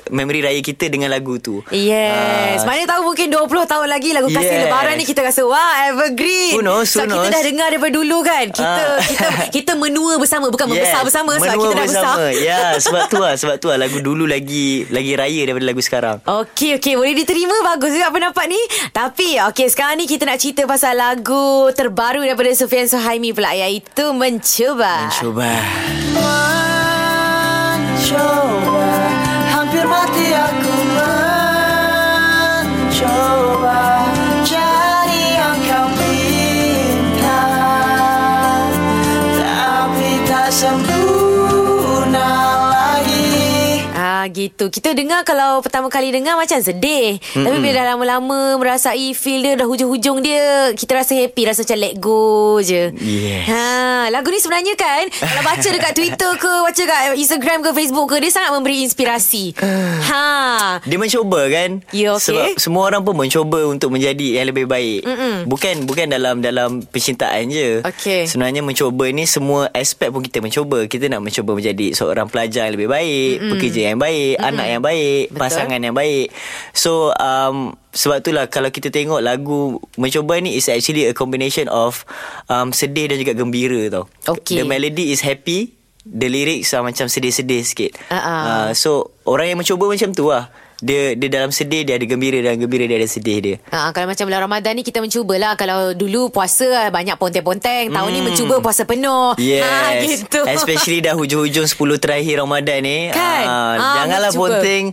memory 0.09 0.41
raya 0.41 0.61
kita 0.61 0.87
dengan 0.87 1.09
lagu 1.09 1.37
tu. 1.37 1.61
Yes. 1.69 2.61
Ah, 2.61 2.67
Mana 2.67 2.85
tahu 2.85 3.07
mungkin 3.07 3.29
20 3.29 3.47
tahun 3.67 3.87
lagi 3.87 4.11
lagu 4.11 4.29
kasih 4.29 4.49
Yes. 4.49 4.63
lebaran 4.65 4.95
ni 4.95 5.05
kita 5.05 5.21
rasa 5.21 5.43
wah 5.43 5.73
evergreen. 5.87 6.55
Who 6.55 6.63
knows, 6.63 6.89
Sebab 6.91 7.05
who 7.05 7.13
kita 7.13 7.21
knows. 7.23 7.33
dah 7.33 7.43
dengar 7.45 7.67
daripada 7.69 7.93
dulu 7.93 8.19
kan. 8.23 8.45
Kita 8.49 8.65
Ah. 8.89 8.97
kita 8.99 9.27
kita 9.57 9.73
menua 9.75 10.17
bersama 10.17 10.49
bukan 10.49 10.67
membesar 10.67 11.03
bersama 11.03 11.35
sebab 11.35 11.45
menua 11.51 11.63
kita 11.63 11.75
dah 11.75 11.85
bersama. 11.85 12.13
besar. 12.17 12.33
Ya, 12.39 12.63
sebab 12.85 13.03
tu 13.07 13.17
lah, 13.19 13.35
sebab 13.35 13.57
tu 13.59 13.67
lah 13.67 13.79
lagu 13.79 13.99
dulu 13.99 14.25
lagi 14.25 14.67
lagi 14.89 15.13
raya 15.13 15.43
daripada 15.45 15.67
lagu 15.67 15.81
sekarang. 15.81 16.17
Okey 16.23 16.77
okey 16.77 16.95
boleh 16.95 17.13
diterima 17.15 17.55
bagus 17.67 17.93
juga 17.93 18.09
pendapat 18.09 18.47
ni. 18.47 18.61
Tapi 18.91 19.37
okey 19.45 19.67
sekarang 19.67 19.97
ni 19.97 20.07
kita 20.07 20.25
nak 20.25 20.39
cerita 20.39 20.65
pasal 20.65 20.97
lagu 20.97 21.45
terbaru 21.71 22.23
daripada 22.23 22.49
Sufian 22.87 23.03
Suhaimi 23.03 23.35
pula 23.35 23.51
iaitu 23.55 24.15
Mencuba. 24.15 25.11
Cuba. 25.19 25.59
Mencoba 27.75 28.87
Hampir 29.51 29.87
mati 29.91 30.26
gitu. 44.47 44.71
Kita 44.71 44.95
dengar 44.95 45.23
kalau 45.23 45.59
pertama 45.61 45.91
kali 45.91 46.11
dengar 46.11 46.39
macam 46.39 46.59
sedih. 46.59 47.19
Mm-mm. 47.19 47.45
Tapi 47.45 47.57
bila 47.59 47.75
dah 47.77 47.85
lama-lama 47.93 48.57
merasai 48.57 49.13
feel 49.13 49.43
dia 49.43 49.55
dah 49.55 49.67
hujung-hujung 49.67 50.23
dia, 50.23 50.73
kita 50.73 50.97
rasa 50.97 51.13
happy, 51.13 51.43
rasa 51.45 51.63
macam 51.63 51.79
let 51.79 51.95
go 51.99 52.57
je. 52.59 52.95
Yes. 52.97 53.45
Ha, 53.47 53.63
lagu 54.09 54.31
ni 54.31 54.39
sebenarnya 54.39 54.75
kan 54.75 55.11
kalau 55.11 55.43
baca 55.43 55.69
dekat 55.69 55.93
Twitter 55.93 56.31
ke, 56.37 56.53
baca 56.63 56.83
kat 56.83 57.03
Instagram 57.15 57.59
ke 57.61 57.71
Facebook 57.73 58.07
ke, 58.09 58.17
dia 58.19 58.33
sangat 58.33 58.51
memberi 58.55 58.83
inspirasi. 58.83 59.53
ha. 60.11 60.79
Dia 60.83 60.99
mencuba 60.99 61.41
kan 61.49 61.83
Ya, 61.91 62.15
okey. 62.15 62.25
Sebab 62.31 62.47
semua 62.59 62.83
orang 62.87 63.03
pun 63.03 63.15
mencuba 63.17 63.65
Untuk 63.67 63.91
menjadi 63.91 64.39
yang 64.41 64.47
lebih 64.51 64.69
baik 64.69 65.03
Mm-mm. 65.03 65.35
Bukan 65.49 65.85
bukan 65.85 66.07
dalam 66.11 66.41
dalam 66.41 66.85
percintaan 66.85 67.49
je 67.49 67.81
Okey. 67.83 68.29
Sebenarnya 68.29 68.61
mencuba 68.61 69.09
ni 69.11 69.25
Semua 69.25 69.71
aspek 69.73 70.11
pun 70.11 70.23
kita 70.23 70.39
mencuba 70.39 70.85
Kita 70.87 71.09
nak 71.09 71.25
mencuba 71.25 71.57
menjadi 71.57 71.97
Seorang 71.97 72.29
pelajar 72.29 72.69
yang 72.69 72.75
lebih 72.77 72.89
baik 72.91 73.35
Mm-mm. 73.41 73.51
Pekerja 73.57 73.81
yang 73.93 73.99
baik 73.99 74.36
Mm-mm. 74.37 74.49
Anak 74.53 74.67
yang 74.69 74.83
baik 74.85 75.25
Betul. 75.33 75.41
Pasangan 75.41 75.81
yang 75.81 75.97
baik 75.97 76.29
So 76.77 77.11
um, 77.17 77.75
sebab 77.97 78.21
itulah 78.21 78.45
kalau 78.53 78.69
kita 78.69 78.93
tengok 78.93 79.25
lagu 79.25 79.81
mencuba 79.97 80.37
ni 80.39 80.61
is 80.61 80.69
actually 80.69 81.09
a 81.09 81.17
combination 81.17 81.67
of 81.73 82.05
um, 82.53 82.71
sedih 82.77 83.09
dan 83.09 83.17
juga 83.17 83.33
gembira 83.33 83.89
tau. 83.89 84.05
Okey. 84.37 84.61
The 84.61 84.65
melody 84.69 85.17
is 85.17 85.25
happy, 85.25 85.73
the 86.05 86.29
lyrics 86.29 86.77
are 86.77 86.85
macam 86.85 87.09
sedih-sedih 87.09 87.65
sikit. 87.65 87.91
Ah. 88.13 88.21
Uh, 88.21 88.69
so 88.77 89.17
orang 89.25 89.57
yang 89.57 89.59
mencuba 89.59 89.89
macam 89.89 90.13
tu 90.13 90.29
lah. 90.29 90.53
Dia 90.79 91.13
dia 91.13 91.29
dalam 91.31 91.49
sedih 91.49 91.83
dia 91.83 91.95
ada 91.95 92.05
gembira 92.05 92.37
dalam 92.39 92.59
gembira 92.59 92.85
dia 92.85 92.97
ada 92.97 93.07
sedih 93.07 93.39
dia. 93.39 93.57
Ha, 93.69 93.91
kalau 93.91 94.07
macam 94.07 94.25
bulan 94.25 94.43
Ramadan 94.43 94.73
ni 94.73 94.83
kita 94.83 94.99
mencubalah 94.99 95.55
Kalau 95.55 95.93
dulu 95.93 96.29
puasa 96.29 96.89
banyak 96.89 97.17
ponteng-ponteng 97.17 97.89
Tahun 97.89 98.11
ni 98.11 98.21
mencuba 98.21 98.61
puasa 98.61 98.85
penuh 98.85 99.33
Hmm. 99.33 99.41
Yes 99.41 99.65
ha, 99.65 99.97
gitu. 99.99 100.41
Especially 100.47 101.01
dah 101.01 101.13
hujung-hujung 101.13 101.65
10 101.65 101.75
terakhir 101.97 102.39
Ramadan 102.39 102.79
ni 102.81 103.09
Kan? 103.09 103.43
Ah, 103.43 103.73
Ah, 103.75 103.95
Janganlah 103.97 104.31
mencuba. 104.31 104.53
ponteng 104.53 104.85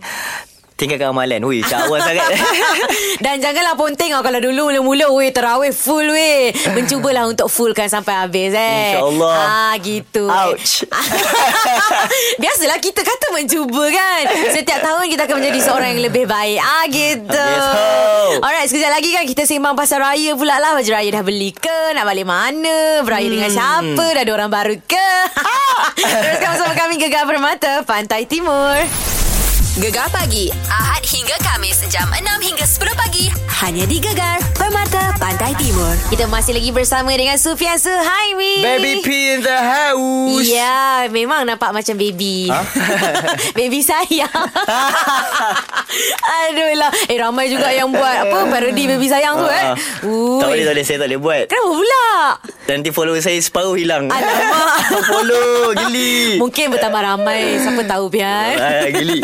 Tinggalkan 0.74 1.14
amalan? 1.14 1.38
Ui 1.46 1.62
syawal 1.62 2.02
sangat. 2.02 2.34
Dan 3.24 3.38
janganlah 3.38 3.78
ponteng 3.78 4.10
oh, 4.18 4.26
Kalau 4.26 4.42
dulu 4.42 4.74
mula-mula 4.74 5.06
Weh 5.14 5.30
terawih 5.30 5.70
full 5.70 6.10
weh. 6.10 6.50
Mencubalah 6.74 7.30
untuk 7.30 7.46
fullkan 7.46 7.86
Sampai 7.86 8.18
habis 8.18 8.50
eh. 8.50 8.98
InsyaAllah. 8.98 9.38
Ah 9.38 9.74
gitu 9.78 10.26
Ouch. 10.26 10.82
Biasalah 12.42 12.82
kita 12.82 13.06
kata 13.06 13.26
mencuba 13.30 13.86
kan. 13.94 14.22
Setiap 14.50 14.82
tahun 14.82 15.06
kita 15.14 15.22
akan 15.30 15.36
menjadi 15.38 15.58
Seorang 15.62 15.88
yang 15.94 16.02
lebih 16.10 16.26
baik. 16.26 16.58
Ah 16.58 16.84
gitu. 16.90 17.48
Alright 18.42 18.66
sekejap 18.66 18.90
lagi 18.90 19.14
kan. 19.14 19.24
Kita 19.30 19.46
sembang 19.46 19.78
pasal 19.78 20.02
raya 20.02 20.34
pula 20.34 20.58
lah. 20.58 20.74
Baju 20.74 20.90
raya 20.90 21.08
dah 21.14 21.22
beli 21.22 21.54
ke? 21.54 21.94
Nak 21.94 22.02
balik 22.02 22.26
mana? 22.26 22.98
Beraya 23.06 23.30
dengan 23.30 23.46
Hmm. 23.46 23.54
siapa? 23.94 24.04
Dah 24.10 24.22
ada 24.26 24.32
orang 24.34 24.50
baru 24.50 24.74
ke? 24.82 25.08
Teruskan 26.02 26.48
bersama 26.50 26.74
kami 26.74 26.98
Gegar 26.98 27.30
Permata 27.30 27.86
Pantai 27.86 28.26
Timur 28.26 29.13
Gegar 29.74 30.06
pagi 30.06 30.54
Ahad 30.70 31.02
hingga 31.02 31.34
Kamis 31.42 31.82
jam 31.90 32.06
6 32.14 32.22
hingga 32.46 32.62
10 32.62 32.94
pagi 32.94 33.26
hanya 33.54 33.86
di 33.86 33.96
Gegar 33.96 34.42
Permata 34.52 35.14
Pantai 35.14 35.54
Timur. 35.54 35.94
Kita 36.08 36.26
masih 36.26 36.52
lagi 36.52 36.70
bersama 36.70 37.10
dengan 37.10 37.38
Sufian 37.38 37.78
Suhaimi. 37.78 38.60
Baby 38.60 38.92
P 39.00 39.08
in 39.30 39.40
the 39.40 39.54
house 39.54 40.44
Ya, 40.44 41.06
memang 41.08 41.44
nampak 41.44 41.70
macam 41.70 41.94
baby. 41.94 42.50
Ha? 42.50 42.60
baby 43.58 43.80
sayang. 43.80 44.28
Aduh 46.44 46.74
lah. 46.74 46.90
Eh, 47.06 47.16
ramai 47.16 47.46
juga 47.46 47.70
yang 47.70 47.88
buat 47.88 48.26
apa 48.26 48.48
parodi 48.48 48.84
baby 48.84 49.06
sayang 49.06 49.38
tu 49.38 49.46
eh. 49.46 49.64
Ah, 49.64 49.76
Tak 50.40 50.48
boleh, 50.48 50.64
tak 50.64 50.74
boleh. 50.74 50.84
Saya 50.84 50.96
tak 50.98 51.08
boleh 51.08 51.20
buat. 51.20 51.42
Kenapa 51.46 51.70
pula? 51.70 52.06
Nanti 52.64 52.88
follower 52.90 53.20
saya 53.20 53.38
separuh 53.38 53.76
hilang. 53.76 54.08
Alamak. 54.08 54.66
follow, 55.10 55.72
gili. 55.78 56.36
Mungkin 56.36 56.66
bertambah 56.70 57.00
ramai 57.00 57.56
Siapa 57.56 57.84
tahu 57.86 58.08
Pian 58.08 58.56
Ah, 58.56 58.88
geli. 58.88 59.20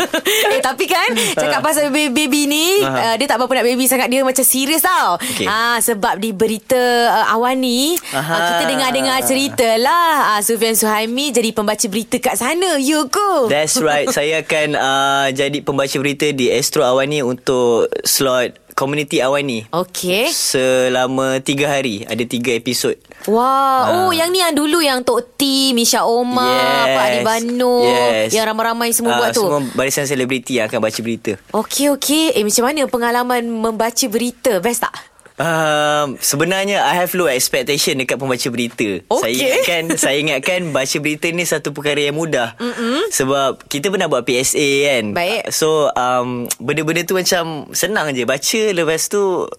Eh 0.47 0.61
tapi 0.61 0.85
kan 0.85 1.09
Cakap 1.33 1.59
pasal 1.59 1.89
baby, 1.89 2.09
baby 2.09 2.41
ni 2.45 2.79
uh, 2.79 3.15
Dia 3.15 3.27
tak 3.27 3.37
berapa 3.37 3.61
nak 3.61 3.65
baby 3.65 3.85
sangat 3.85 4.07
Dia 4.07 4.20
macam 4.23 4.45
serius 4.45 4.81
tau 4.81 5.17
Okey. 5.17 5.45
Ah 5.45 5.77
Sebab 5.77 6.17
di 6.17 6.31
berita 6.31 6.77
uh, 7.09 7.33
awan 7.33 7.59
ni 7.59 7.95
Aha. 8.11 8.33
uh, 8.33 8.41
Kita 8.55 8.63
dengar-dengar 8.69 9.17
cerita 9.23 9.67
lah 9.77 10.37
uh, 10.37 10.41
Sufian 10.41 10.73
Suhaimi 10.73 11.29
Jadi 11.29 11.51
pembaca 11.51 11.85
berita 11.85 12.17
kat 12.17 12.39
sana 12.39 12.77
You 12.79 13.07
go 13.07 13.47
That's 13.47 13.77
right. 13.77 14.07
Saya 14.09 14.41
akan 14.45 14.67
uh, 14.75 15.27
jadi 15.39 15.61
pembaca 15.61 15.95
berita 15.97 16.29
di 16.31 16.49
Astro 16.49 16.85
Awani 16.85 17.21
untuk 17.21 17.89
slot 18.03 18.57
Community 18.81 19.21
Awani. 19.21 19.69
Okay 19.69 20.33
Selama 20.33 21.37
tiga 21.39 21.69
hari 21.69 22.01
Ada 22.03 22.25
tiga 22.25 22.49
episod 22.51 22.97
Wah, 23.29 24.01
oh 24.01 24.09
yang 24.09 24.33
ni 24.33 24.41
yang 24.41 24.49
dulu 24.51 24.81
yang 24.81 25.05
Tok 25.05 25.37
T, 25.37 25.45
Misha 25.71 26.01
Omar, 26.01 26.49
Yes. 26.49 26.89
Pak 26.89 27.05
Adi 27.05 27.19
Bano, 27.21 27.75
Yes. 27.85 28.33
yang 28.33 28.49
ramai-ramai 28.49 28.89
semua 28.89 29.13
Ah, 29.13 29.17
buat 29.19 29.29
tu. 29.31 29.45
Semua 29.45 29.61
barisan 29.77 30.09
selebriti 30.09 30.57
yang 30.57 30.65
akan 30.65 30.81
baca 30.81 30.99
berita 30.99 31.37
Okey 31.53 31.93
okey. 31.93 32.33
Eh 32.33 32.41
macam 32.41 32.63
mana 32.65 32.89
pengalaman 32.89 33.41
membaca 33.45 34.05
berita? 34.09 34.57
Best 34.57 34.81
tak? 34.81 34.93
Um, 35.41 36.21
sebenarnya 36.21 36.85
I 36.85 37.01
have 37.01 37.17
low 37.17 37.25
expectation 37.25 37.97
dekat 37.97 38.21
pembaca 38.21 38.45
berita. 38.53 39.01
Okey. 39.09 39.17
Saya 39.17 39.33
ingatkan 39.33 39.83
saya 40.03 40.17
ingatkan 40.21 40.59
baca 40.69 40.97
berita 41.01 41.27
ni 41.33 41.43
satu 41.49 41.73
perkara 41.73 41.97
yang 41.97 42.17
mudah. 42.21 42.53
Mm-mm. 42.61 43.09
Sebab 43.09 43.65
kita 43.65 43.89
pernah 43.89 44.05
buat 44.05 44.21
PSA 44.21 44.69
kan. 44.85 45.05
Baik. 45.17 45.49
So 45.49 45.89
um, 45.97 46.45
benda-benda 46.61 47.01
tu 47.09 47.17
macam 47.17 47.73
senang 47.73 48.13
je 48.13 48.21
baca 48.29 48.61
lepas 48.69 49.01
tu 49.09 49.49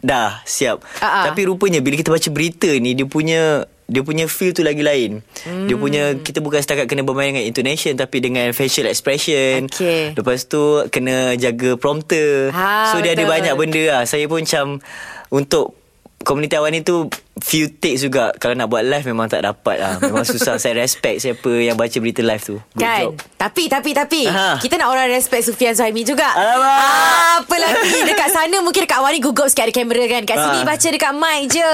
dah 0.00 0.40
siap. 0.48 0.80
Ah. 1.04 1.28
Tapi 1.28 1.44
rupanya 1.44 1.84
bila 1.84 2.00
kita 2.00 2.08
baca 2.08 2.28
berita 2.32 2.72
ni 2.72 2.96
dia 2.96 3.04
punya 3.04 3.68
dia 3.86 4.02
punya 4.02 4.26
feel 4.26 4.50
tu 4.50 4.66
lagi 4.66 4.82
lain. 4.82 5.22
Mm. 5.46 5.66
Dia 5.70 5.76
punya 5.78 6.02
kita 6.18 6.42
bukan 6.42 6.58
setakat 6.58 6.90
kena 6.90 7.06
bermain 7.06 7.30
dengan 7.30 7.46
intonation 7.46 7.94
tapi 7.94 8.18
dengan 8.18 8.50
facial 8.50 8.90
expression. 8.90 9.70
Okey. 9.70 10.18
Lepas 10.18 10.50
tu 10.50 10.82
kena 10.90 11.38
jaga 11.38 11.78
prompter. 11.78 12.50
Ha, 12.50 12.90
so 12.90 12.98
dia 12.98 13.14
ada 13.14 13.22
betul. 13.22 13.34
banyak 13.38 13.54
benda 13.54 13.84
lah. 13.94 14.02
Saya 14.02 14.26
pun 14.26 14.42
macam 14.42 14.82
untuk 15.30 15.85
komuniti 16.18 16.54
awal 16.54 16.68
ni 16.68 16.80
tu 16.80 17.10
few 17.36 17.68
takes 17.68 18.00
juga. 18.00 18.32
Kalau 18.32 18.52
nak 18.52 18.66
buat 18.66 18.80
live 18.80 19.04
memang 19.04 19.26
tak 19.26 19.42
dapat 19.42 19.76
lah. 19.76 19.92
Memang 19.98 20.24
susah. 20.28 20.56
Saya 20.56 20.76
respect 20.76 21.20
siapa 21.20 21.50
yang 21.52 21.74
baca 21.74 21.92
berita 21.94 22.20
live 22.20 22.40
tu. 22.40 22.56
Good 22.72 22.80
Kan 22.80 23.02
job. 23.02 23.14
Tapi 23.36 23.62
Tapi 23.66 23.90
Tapi 23.92 24.20
Aha. 24.24 24.56
Kita 24.56 24.74
nak 24.74 24.88
orang 24.88 25.06
respect 25.08 25.44
Sufian 25.44 25.72
Suhaimi 25.72 26.02
juga 26.02 26.26
Alamak. 26.28 26.78
ah, 26.80 27.34
Apa 27.38 27.54
lagi 27.54 27.94
Dekat 28.08 28.28
sana 28.28 28.56
mungkin 28.58 28.82
dekat 28.82 28.96
awal 28.96 29.12
ni 29.12 29.20
Gugup 29.20 29.46
sikit 29.46 29.64
ada 29.64 29.72
kamera 29.72 30.02
kan 30.08 30.22
Kat 30.24 30.36
sini 30.36 30.58
Ah. 30.58 30.64
baca 30.66 30.88
dekat 30.88 31.12
mic 31.12 31.40
je 31.48 31.72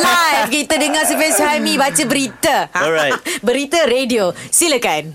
Live 0.00 0.46
Kita 0.50 0.74
dengar 0.74 1.02
Sufian 1.04 1.30
Suhaimi 1.30 1.74
Baca 1.76 2.02
berita 2.04 2.56
Alright. 2.72 3.14
Berita 3.46 3.84
radio 3.84 4.32
Silakan 4.48 5.14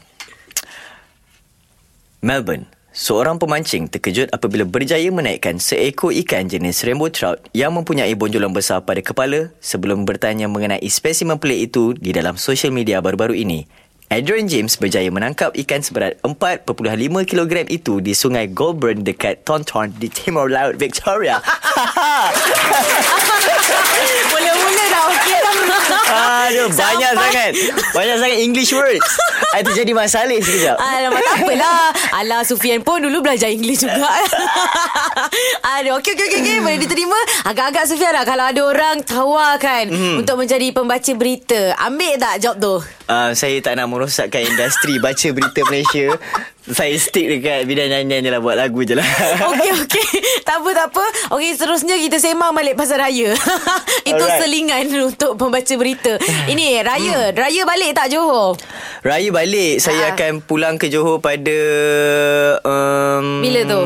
Melbourne. 2.20 2.68
Seorang 3.00 3.40
pemancing 3.40 3.88
terkejut 3.88 4.28
apabila 4.36 4.68
berjaya 4.68 5.08
menaikkan 5.08 5.56
seekor 5.56 6.12
ikan 6.20 6.52
jenis 6.52 6.84
rainbow 6.84 7.08
trout 7.08 7.40
yang 7.56 7.72
mempunyai 7.72 8.12
bonjolan 8.12 8.52
besar 8.52 8.84
pada 8.84 9.00
kepala 9.00 9.56
sebelum 9.64 10.04
bertanya 10.04 10.52
mengenai 10.52 10.84
spesimen 10.92 11.40
pelik 11.40 11.72
itu 11.72 11.96
di 11.96 12.12
dalam 12.12 12.36
social 12.36 12.76
media 12.76 13.00
baru-baru 13.00 13.40
ini. 13.40 13.64
Adrian 14.12 14.52
James 14.52 14.76
berjaya 14.76 15.08
menangkap 15.08 15.56
ikan 15.56 15.80
seberat 15.80 16.20
4.5 16.28 16.76
kg 17.24 17.72
itu 17.72 18.04
di 18.04 18.12
sungai 18.12 18.52
Goulburn 18.52 19.08
dekat 19.08 19.48
Tonton 19.48 19.96
di 19.96 20.12
Timor 20.12 20.52
Laut, 20.52 20.76
Victoria. 20.76 21.40
Mula-mula 24.28 24.49
Aduh, 26.10 26.68
banyak 26.70 27.12
Sampai- 27.12 27.32
sangat. 27.32 27.52
Banyak 27.92 28.16
sangat 28.18 28.40
English 28.40 28.72
words. 28.72 29.06
Itu 29.52 29.72
jadi 29.72 29.92
masalah 29.92 30.36
sekejap. 30.36 30.76
Alamak 30.78 31.22
tak 31.22 31.36
apalah 31.40 31.90
Alah 32.14 32.42
Sufian 32.44 32.80
pun 32.80 33.00
dulu 33.00 33.18
belajar 33.20 33.50
English 33.50 33.82
juga 33.82 34.06
Aduh 35.74 35.98
okey 35.98 36.14
okey 36.14 36.26
okey 36.28 36.40
okay. 36.40 36.58
Boleh 36.60 36.78
diterima 36.78 37.18
Agak-agak 37.44 37.88
Sufian 37.88 38.12
lah 38.12 38.24
Kalau 38.24 38.46
ada 38.46 38.62
orang 38.62 39.02
tawarkan 39.02 39.90
Mhm. 39.90 40.16
Untuk 40.22 40.38
menjadi 40.38 40.70
pembaca 40.70 41.12
berita 41.14 41.74
Ambil 41.78 42.14
tak 42.16 42.36
job 42.40 42.56
tu 42.58 42.76
Uh, 43.10 43.34
saya 43.34 43.58
tak 43.58 43.74
nak 43.74 43.90
merosakkan 43.90 44.38
industri 44.38 45.02
baca 45.02 45.28
berita 45.34 45.66
Malaysia. 45.66 46.14
Saya 46.70 46.94
stick 46.96 47.26
dekat 47.28 47.66
bidang 47.66 47.90
nyanyian 47.90 48.22
je 48.22 48.30
lah 48.30 48.38
Buat 48.38 48.56
lagu 48.56 48.82
je 48.82 48.94
lah. 48.94 49.06
Okey 49.50 49.70
okey. 49.84 50.08
Tak 50.42 50.62
apa 50.62 50.70
tak 50.72 50.88
apa. 50.90 51.04
Okey 51.32 51.50
seterusnya 51.52 51.98
kita 51.98 52.18
sembang 52.18 52.54
balik 52.54 52.74
pasal 52.74 53.00
raya. 53.00 53.34
Itu 54.10 54.16
Alright. 54.16 54.40
selingan 54.40 54.86
untuk 55.04 55.34
pembaca 55.36 55.74
berita. 55.76 56.16
Ini 56.46 56.82
raya. 56.82 57.30
Raya 57.32 57.62
balik 57.64 57.92
tak 57.94 58.10
Johor? 58.10 58.54
Raya 59.02 59.30
balik 59.30 59.80
Saya 59.80 59.98
Ah. 60.02 60.14
akan 60.14 60.40
pulang 60.40 60.76
ke 60.76 60.88
Johor 60.88 61.18
pada 61.20 61.58
um, 62.62 63.42
Bila 63.42 63.60
tu? 63.66 63.82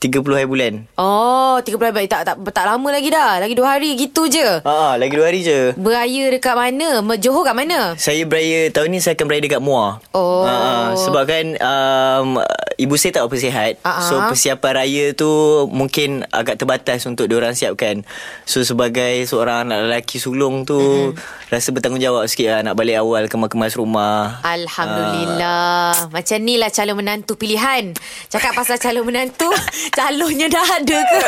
30 0.00 0.24
hari 0.32 0.48
bulan 0.48 0.72
Oh 0.96 1.60
30 1.60 1.76
hari 1.76 1.92
balik 1.92 2.08
tak, 2.08 2.24
tak, 2.24 2.40
tak 2.40 2.64
lama 2.64 2.88
lagi 2.88 3.12
dah 3.12 3.36
Lagi 3.36 3.52
2 3.52 3.60
hari 3.68 4.00
gitu 4.00 4.32
je 4.32 4.64
Ah, 4.64 4.96
Lagi 4.96 5.12
2 5.12 5.28
hari 5.28 5.40
je 5.44 5.76
Beraya 5.76 6.32
dekat 6.32 6.56
mana 6.56 7.04
Johor 7.20 7.44
kat 7.44 7.52
mana 7.52 7.92
Saya 8.00 8.24
beraya 8.24 8.72
Tahun 8.72 8.88
ni 8.88 9.04
saya 9.04 9.12
akan 9.12 9.28
beraya 9.28 9.44
dekat 9.44 9.60
Muar 9.60 10.00
Oh. 10.16 10.48
Ah, 10.48 10.96
Sebab 10.96 11.28
kan 11.28 11.52
um, 11.60 12.40
ibu 12.80 12.96
saya 12.96 13.20
tak 13.20 13.28
apa 13.28 13.36
sihat. 13.36 13.72
Ah, 13.84 14.00
So 14.00 14.16
ah. 14.16 14.32
persiapan 14.32 14.72
raya 14.72 15.04
tu 15.12 15.28
mungkin 15.68 16.24
agak 16.32 16.56
terbatas 16.56 17.04
untuk 17.04 17.28
diorang 17.28 17.52
siapkan. 17.52 18.08
So 18.48 18.64
sebagai 18.64 19.28
seorang 19.28 19.68
anak 19.68 19.78
lelaki 19.84 20.16
sulung 20.16 20.64
tu 20.64 20.80
mm-hmm. 20.80 21.52
rasa 21.52 21.68
bertanggungjawab 21.76 22.24
sikit 22.24 22.48
lah 22.56 22.60
nak 22.64 22.74
balik 22.80 22.96
awal 22.96 23.28
kemas-kemas 23.28 23.76
rumah. 23.76 24.40
Alhamdulillah. 24.40 26.08
Macam 26.08 26.38
ni 26.40 26.56
lah 26.56 26.72
calon 26.72 26.96
menantu 26.96 27.36
pilihan. 27.36 27.92
Cakap 28.32 28.56
pasal 28.56 28.80
calon 28.80 29.04
menantu, 29.04 29.52
calonnya 29.90 30.46
dah 30.46 30.66
ada 30.78 30.98
ke? 30.98 31.18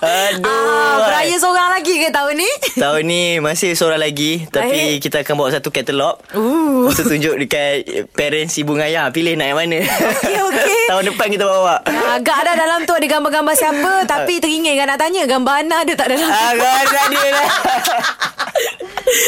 Aduh. 0.00 0.46
Ah, 0.46 0.94
beraya 1.02 1.34
seorang 1.34 1.68
lagi 1.70 1.94
ke 1.96 2.08
tahun 2.08 2.34
ni? 2.36 2.50
Tahun 2.74 3.02
ni 3.02 3.22
masih 3.38 3.74
seorang 3.74 3.98
lagi 3.98 4.46
Tapi 4.46 4.96
Baik. 4.96 5.02
kita 5.02 5.16
akan 5.20 5.34
bawa 5.34 5.50
satu 5.50 5.68
katalog 5.68 6.16
Ooh. 6.32 6.88
Tu 6.90 7.02
tunjuk 7.02 7.34
dekat 7.36 7.82
parents 8.10 8.54
ibu 8.56 8.72
dengan 8.72 8.86
ayah 8.86 9.04
Pilih 9.08 9.34
nak 9.34 9.46
yang 9.46 9.58
mana 9.58 9.78
Okey, 9.82 10.36
okey. 10.40 10.82
Tahun 10.90 11.04
depan 11.04 11.26
kita 11.28 11.44
bawa 11.44 11.82
Agak 11.84 12.38
dah 12.40 12.54
dalam 12.54 12.82
tu 12.82 12.92
ada 12.92 13.06
gambar-gambar 13.08 13.54
siapa 13.54 13.92
Tapi 14.04 14.38
teringin 14.38 14.74
kan 14.74 14.86
nak 14.86 14.98
tanya 14.98 15.22
Gambar 15.24 15.54
Ana 15.60 15.76
ada 15.82 15.92
tak 15.92 16.06
dalam 16.08 16.24
tu 16.24 16.44
Agak 16.46 16.72
ada 16.86 17.00
dia 17.08 17.28
lah 17.28 17.48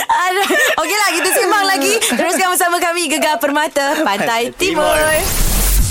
Ada. 0.06 0.42
Okeylah 0.78 1.10
kita 1.12 1.28
sembang 1.32 1.64
lagi 1.66 1.92
Teruskan 2.00 2.48
bersama 2.48 2.76
kami 2.78 3.06
Gegar 3.06 3.36
Permata 3.36 4.00
Pantai 4.00 4.50
Timur, 4.52 4.94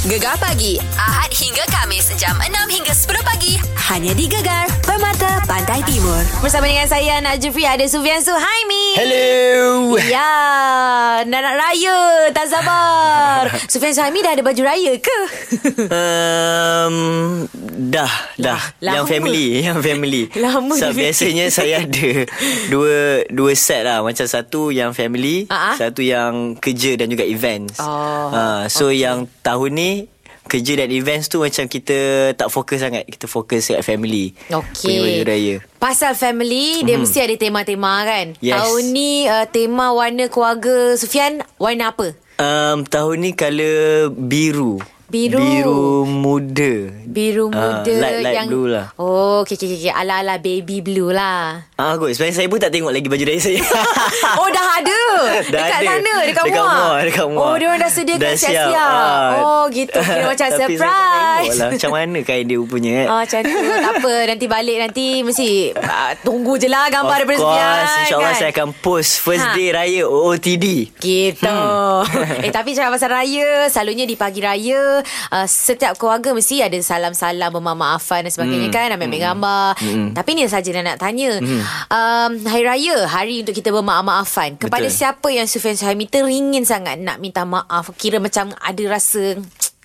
Gegar 0.06 0.36
pagi 0.36 0.80
Ahad 0.96 1.35
hingga 1.56 1.72
Kamis 1.72 2.12
jam 2.20 2.36
6 2.36 2.52
hingga 2.68 2.92
10 2.92 3.16
pagi. 3.24 3.56
Hanya 3.88 4.12
di 4.12 4.28
Gegar 4.28 4.68
Permata 4.84 5.40
Pantai 5.48 5.80
Timur. 5.88 6.20
Bersama 6.44 6.68
dengan 6.68 6.84
saya 6.84 7.24
Nak 7.24 7.40
Jufri 7.40 7.64
Ada 7.64 7.88
Sufian 7.88 8.20
Su. 8.20 8.36
Hai 8.36 8.68
Mi. 8.68 8.84
Hello. 8.92 9.96
Ya 10.04 10.36
Dah 11.24 11.40
nak 11.40 11.56
raya. 11.56 12.28
Tak 12.30 12.52
sabar. 12.52 13.48
Sufian 13.72 13.96
Suhaimi 13.96 14.20
dah 14.20 14.36
ada 14.36 14.44
baju 14.44 14.62
raya 14.68 15.00
ke? 15.00 15.18
um, 15.88 16.96
Dah 17.88 18.12
Dah. 18.36 18.60
Lah, 18.84 18.94
Yang 18.94 19.06
lama. 19.06 19.14
family 19.16 19.48
Yang 19.64 19.80
family. 19.80 20.24
Lama 20.36 20.74
so, 20.76 20.92
Biasanya 20.92 21.46
saya 21.48 21.88
ada 21.88 22.12
Dua 22.68 23.24
Dua 23.32 23.56
set 23.56 23.88
lah. 23.88 24.04
Macam 24.04 24.28
satu 24.28 24.76
yang 24.76 24.92
family 24.92 25.48
ah. 25.48 25.72
Satu 25.74 26.04
yang 26.04 26.60
kerja 26.60 27.00
dan 27.00 27.08
juga 27.08 27.24
events. 27.24 27.80
Oh, 27.80 28.28
Ah, 28.28 28.68
So 28.68 28.92
yang 28.92 29.32
tahun 29.40 29.72
ni 29.72 29.92
Kerja 30.46 30.78
dan 30.78 30.90
events 30.90 31.26
tu 31.26 31.40
Macam 31.40 31.66
kita 31.66 31.98
Tak 32.34 32.48
fokus 32.48 32.80
sangat 32.80 33.04
Kita 33.04 33.26
fokus 33.26 33.68
dekat 33.68 33.84
family 33.84 34.32
Punya 34.46 34.62
Okey. 34.62 34.98
baju 35.00 35.24
raya 35.26 35.56
Pasal 35.76 36.14
family 36.14 36.82
Dia 36.82 36.96
mesti 36.96 37.20
ada 37.20 37.36
tema-tema 37.36 38.02
kan 38.02 38.38
Yes. 38.40 38.56
Tahun 38.56 38.84
ni 38.88 39.26
uh, 39.26 39.46
Tema 39.46 39.92
warna 39.92 40.26
keluarga 40.26 40.94
Sufian 40.94 41.42
Warna 41.56 41.90
apa? 41.90 42.14
um, 42.38 42.82
Tahun 42.84 43.18
ni 43.18 43.32
colour 43.32 44.10
biru 44.10 44.78
Biru. 45.16 45.40
Biru 45.40 45.80
muda 46.06 46.74
Biru 47.06 47.48
Ah, 47.48 47.80
muda 47.80 47.94
light- 47.96 48.20
light 48.20 48.36
yang 48.36 48.48
blue 48.48 48.68
lah. 48.68 48.92
Oh 48.96 49.40
okay, 49.40 49.56
okay, 49.56 49.72
okay. 49.72 49.88
Ala-ala 49.90 50.36
baby 50.38 50.80
blue 50.80 51.08
lah 51.10 51.64
Ah, 51.74 51.96
kot. 51.96 52.12
Sebenarnya 52.12 52.36
saya 52.36 52.48
pun 52.48 52.58
tak 52.58 52.68
tengok 52.70 52.90
lagi 52.90 53.06
baju 53.06 53.24
raya 53.24 53.40
saya. 53.40 53.64
Oh 54.40 54.50
dah 54.50 54.68
ada 54.76 55.00
Dah 55.46 55.56
Dekat 55.56 55.72
ada. 55.78 55.88
sana 55.90 56.14
Dekat, 56.22 56.44
Dekat 56.44 56.60
muar 56.60 56.76
muar, 56.76 57.02
dekat 57.02 57.26
muar. 57.30 57.40
Oh 57.42 57.56
dia 57.56 57.68
orang 57.68 57.80
dah 57.80 57.92
sediakan 57.94 58.20
Dah 58.22 58.34
siap. 58.34 58.52
siap-siap 58.52 58.92
Ah. 58.92 59.30
Oh 59.38 59.64
gitu 59.70 59.96
Kira 59.98 60.24
macam 60.34 60.48
Tapi 60.50 60.60
surprise 60.76 61.56
lah. 61.56 61.70
Macam 61.72 61.92
mana 61.94 62.18
kain 62.22 62.46
dia 62.46 62.60
punya 62.62 62.92
eh? 62.98 63.08
Oh 63.08 63.18
macam 63.18 63.40
tu 63.40 63.56
Tak 63.56 63.94
apa 63.94 64.14
Nanti 64.28 64.46
balik 64.46 64.78
nanti 64.82 65.06
Mesti 65.22 65.50
uh, 65.74 66.12
Tunggu 66.20 66.54
je 66.58 66.68
lah 66.68 66.88
Gambar 66.90 67.08
of 67.14 67.20
daripada 67.24 67.40
course, 67.40 67.56
Sufian 67.56 68.02
InsyaAllah 68.02 68.28
kan? 68.30 68.36
saya 68.38 68.50
akan 68.52 68.68
post 68.76 69.12
First 69.18 69.46
Ha. 69.46 69.54
day 69.54 69.68
raya 69.72 70.04
OOTD 70.04 70.66
Gitu 70.98 71.44
Hmm. 71.46 72.04
Eh 72.42 72.52
tapi 72.52 72.72
cakap 72.72 72.92
pasal 72.92 73.10
raya 73.14 73.68
Selalunya 73.68 74.04
di 74.04 74.16
pagi 74.16 74.40
raya 74.40 75.00
uh, 75.30 75.46
Setiap 75.46 75.96
keluarga 75.96 76.32
Mesti 76.32 76.60
ada 76.60 76.76
salam-salam 76.76 77.50
Bermaaf-maafan 77.52 78.26
dan 78.26 78.32
sebagainya 78.32 78.54
Hmm. 78.66 78.74
kan 78.74 78.88
Ambil-ambil 78.92 79.22
gambar. 79.24 79.68
Tapi 80.14 80.30
ni 80.32 80.46
saja 80.46 80.70
nak 80.74 80.86
nak 80.86 80.98
tanya. 81.00 81.38
Um, 81.88 82.32
Hari 82.42 82.64
raya 82.64 82.98
Hari 83.06 83.42
untuk 83.42 83.54
kita 83.54 83.70
bermaaf-maafan 83.70 84.58
Kepada 84.58 84.84
Betul. 84.84 84.96
siapa 84.96 85.28
yang 85.30 85.46
Sufian 85.46 85.74
Suhaimi 85.74 86.06
Teringin 86.06 86.64
sangat 86.64 86.98
Nak 86.98 87.18
minta 87.18 87.44
maaf? 87.44 87.94
Kira 87.94 88.18
macam 88.18 88.54
ada 88.56 88.84
rasa 88.86 89.38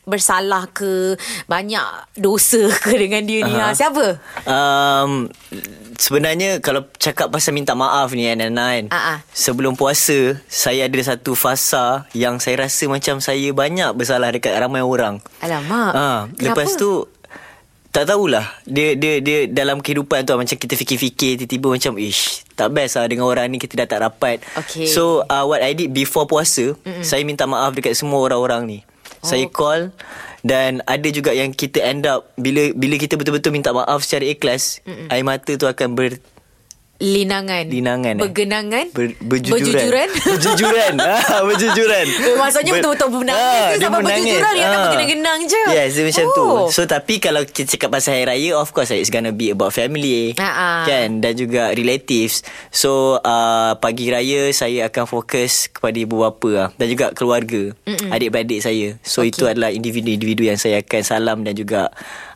Bersalah 0.05 0.69
ke 0.71 1.17
Banyak 1.47 2.17
dosa 2.17 2.69
ke 2.79 2.97
Dengan 2.97 3.23
dia 3.25 3.41
ni 3.43 3.53
ha, 3.53 3.73
Siapa? 3.73 4.21
um, 4.45 5.29
Sebenarnya 5.97 6.59
Kalau 6.59 6.89
cakap 6.97 7.29
pasal 7.29 7.53
minta 7.53 7.77
maaf 7.77 8.13
ni 8.13 8.25
kan 8.25 8.41
kan 8.41 8.85
ah. 8.89 9.19
Sebelum 9.31 9.77
puasa 9.77 10.41
Saya 10.47 10.89
ada 10.89 11.01
satu 11.01 11.33
fasa 11.33 12.09
Yang 12.13 12.49
saya 12.49 12.67
rasa 12.67 12.89
macam 12.89 13.21
Saya 13.21 13.53
banyak 13.53 13.93
bersalah 13.93 14.33
Dekat 14.33 14.57
ramai 14.57 14.81
orang 14.81 15.21
Alamak 15.41 15.93
Ah, 15.93 16.21
Kenapa? 16.33 16.65
lepas 16.65 16.77
tu 16.77 17.07
tak 17.91 18.07
tahulah 18.07 18.47
dia 18.71 18.95
dia 18.95 19.19
dia 19.19 19.51
dalam 19.51 19.83
kehidupan 19.83 20.23
tu 20.23 20.39
macam 20.39 20.55
kita 20.55 20.79
fikir-fikir 20.79 21.43
tiba-tiba 21.43 21.75
macam 21.75 21.99
ish 21.99 22.47
tak 22.55 22.71
best 22.71 22.95
lah 22.95 23.11
dengan 23.11 23.27
orang 23.27 23.51
ni 23.51 23.59
kita 23.59 23.83
dah 23.83 23.89
tak 23.91 24.01
rapat. 24.07 24.39
Okay. 24.55 24.87
So 24.87 25.27
uh, 25.27 25.43
what 25.43 25.59
I 25.59 25.75
did 25.75 25.91
before 25.91 26.31
puasa 26.31 26.79
Mm-mm. 26.87 27.03
saya 27.03 27.27
minta 27.27 27.51
maaf 27.51 27.75
dekat 27.75 27.99
semua 27.99 28.23
orang-orang 28.23 28.63
ni. 28.63 28.79
Oh. 29.21 29.29
Saya 29.29 29.47
call 29.53 29.93
dan 30.41 30.81
ada 30.89 31.09
juga 31.13 31.37
yang 31.37 31.53
kita 31.53 31.85
end 31.85 32.09
up 32.09 32.33
bila 32.41 32.73
bila 32.73 32.97
kita 32.97 33.21
betul-betul 33.21 33.53
minta 33.53 33.77
maaf 33.77 34.01
secara 34.01 34.25
ikhlas 34.25 34.81
Mm-mm. 34.89 35.13
air 35.13 35.25
mata 35.25 35.53
tu 35.53 35.69
akan 35.69 35.93
ber 35.93 36.17
Linangan 37.01 37.65
Linangan, 37.65 38.13
eh? 38.13 38.21
Bergenangan 38.21 38.85
ber, 38.93 39.17
berjujuran. 39.19 39.65
Berjujuran 39.65 40.09
berjujuran. 40.29 40.93
ah, 41.01 41.41
berjujuran. 41.43 42.07
Eh, 42.07 42.37
maksudnya 42.45 42.73
betul-betul 42.77 43.09
menangis 43.11 43.41
Ah, 43.41 43.57
ke 43.65 43.73
dia 43.73 43.81
sampai 43.83 44.01
menangis. 44.01 44.25
berjujuran, 44.31 44.53
akan 44.53 44.69
Ah. 44.71 44.83
bergenang-genang 44.85 45.41
je. 45.43 45.63
Yes, 45.71 45.91
dia 45.91 46.05
macam 46.05 46.27
tu. 46.31 46.45
Oh. 46.45 46.67
So 46.69 46.81
tapi 46.85 47.15
kalau 47.17 47.41
kita 47.43 47.69
cakap 47.71 47.89
pasal 47.91 48.13
hari 48.15 48.27
raya, 48.29 48.53
of 48.55 48.69
course 48.71 48.93
it's 48.93 49.09
gonna 49.09 49.33
be 49.33 49.49
about 49.49 49.73
family. 49.73 50.37
Ah, 50.37 50.45
ah. 50.45 50.81
Kan 50.85 51.19
dan 51.19 51.33
juga 51.35 51.73
relatives. 51.73 52.45
So 52.69 53.17
uh, 53.19 53.73
pagi 53.77 54.07
raya 54.07 54.53
saya 54.53 54.87
akan 54.87 55.05
fokus 55.07 55.67
kepada 55.67 55.97
ibu 55.97 56.21
bapa 56.21 56.51
lah, 56.51 56.69
dan 56.75 56.87
juga 56.87 57.07
keluarga, 57.11 57.73
Mm-mm. 57.81 58.13
adik-beradik 58.13 58.61
saya. 58.61 59.01
So 59.01 59.23
Okay. 59.23 59.33
itu 59.33 59.45
adalah 59.47 59.69
individu-individu 59.71 60.45
yang 60.45 60.57
saya 60.57 60.81
akan 60.81 61.01
salam 61.01 61.39
dan 61.41 61.55
juga 61.55 61.89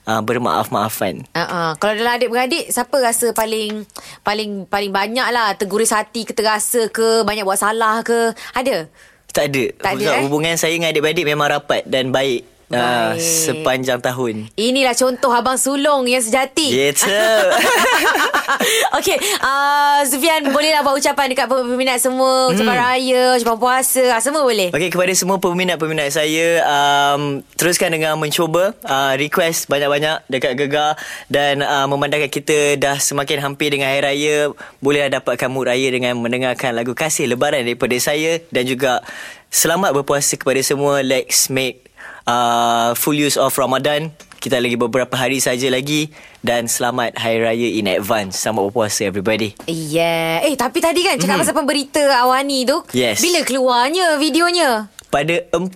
uh, 0.08 0.22
bermaaf-maafan. 0.24 1.24
Uh-uh. 1.32 1.76
Kalau 1.76 1.94
dalam 1.96 2.16
adik-beradik 2.16 2.68
Siapa 2.70 2.96
rasa 3.00 3.32
paling 3.32 3.84
Paling 4.24 4.68
paling 4.68 4.92
banyak 4.92 5.26
lah 5.32 5.56
Teguris 5.56 5.92
hati 5.92 6.24
ke 6.24 6.32
Terasa 6.32 6.88
ke 6.88 7.24
Banyak 7.24 7.44
buat 7.44 7.60
salah 7.60 8.00
ke 8.04 8.32
Ada 8.56 8.88
Tak 9.34 9.50
ada. 9.50 9.64
Tak 9.82 9.92
ada, 9.98 10.06
eh? 10.14 10.22
Hubungan 10.22 10.54
saya 10.54 10.78
dengan 10.78 10.94
adik-beradik 10.94 11.26
memang 11.26 11.50
rapat 11.50 11.82
dan 11.90 12.14
baik. 12.14 12.53
Uh, 12.74 13.12
sepanjang 13.18 14.00
tahun. 14.02 14.50
Inilah 14.58 14.94
contoh 14.98 15.30
Abang 15.30 15.58
Sulong 15.58 16.06
Yang 16.10 16.30
sejati. 16.30 16.68
Gitu. 16.70 17.10
Okey 18.98 19.16
uh, 19.40 20.00
Sufian 20.04 20.52
Bolehlah 20.52 20.84
buat 20.84 21.00
ucapan 21.00 21.32
Dekat 21.32 21.48
peminat 21.48 21.98
semua? 21.98 22.52
Ucapan 22.52 22.76
raya 22.76 23.34
Ucapan 23.40 23.58
puasa 23.58 24.02
ah, 24.12 24.20
Semua 24.20 24.44
boleh? 24.44 24.68
Okey 24.70 24.90
kepada 24.92 25.12
semua 25.16 25.40
peminat-peminat 25.40 26.12
saya 26.12 26.60
um, 26.64 27.40
teruskan 27.56 27.90
dengan 27.94 28.20
mencuba 28.20 28.76
uh, 28.84 29.14
request 29.16 29.66
banyak-banyak 29.66 30.24
dekat 30.28 30.52
Gegar 30.54 30.94
dan 31.28 31.64
uh, 31.64 31.86
memandangkan 31.88 32.30
kita 32.30 32.76
dah 32.78 32.96
semakin 33.00 33.42
hampir 33.42 33.72
dengan 33.74 33.90
hari 33.90 34.02
raya. 34.04 34.36
Bolehlah 34.78 35.20
dapatkan 35.20 35.48
mood 35.50 35.68
raya 35.68 35.88
dengan 35.90 36.16
mendengarkan 36.20 36.76
lagu 36.76 36.92
kasih 36.96 37.28
lebaran 37.28 37.64
daripada 37.64 37.96
saya 37.98 38.40
dan 38.54 38.64
juga 38.68 39.02
selamat 39.50 39.94
berpuasa 39.94 40.34
kepada 40.38 40.60
semua. 40.62 41.00
Let's 41.00 41.50
make 41.50 41.83
uh, 42.28 42.92
full 42.96 43.16
use 43.16 43.36
of 43.36 43.52
Ramadan 43.56 44.12
kita 44.40 44.60
lagi 44.60 44.76
beberapa 44.76 45.16
hari 45.16 45.40
saja 45.40 45.72
lagi 45.72 46.12
dan 46.44 46.68
selamat 46.68 47.16
hari 47.16 47.40
raya 47.40 47.68
in 47.80 47.88
advance 47.88 48.44
selamat 48.44 48.68
berpuasa 48.68 49.08
everybody 49.08 49.56
Yeah 49.64 50.44
Eh 50.44 50.52
tapi 50.52 50.84
tadi 50.84 51.00
kan 51.00 51.16
Cakap 51.16 51.40
pasal 51.40 51.56
pemberita 51.56 52.04
Awani 52.20 52.68
tu 52.68 52.84
Yes. 52.92 53.24
Bila 53.24 53.40
keluarnya 53.40 54.20
videonya 54.20 54.92
pada 55.14 55.46
4, 55.54 55.70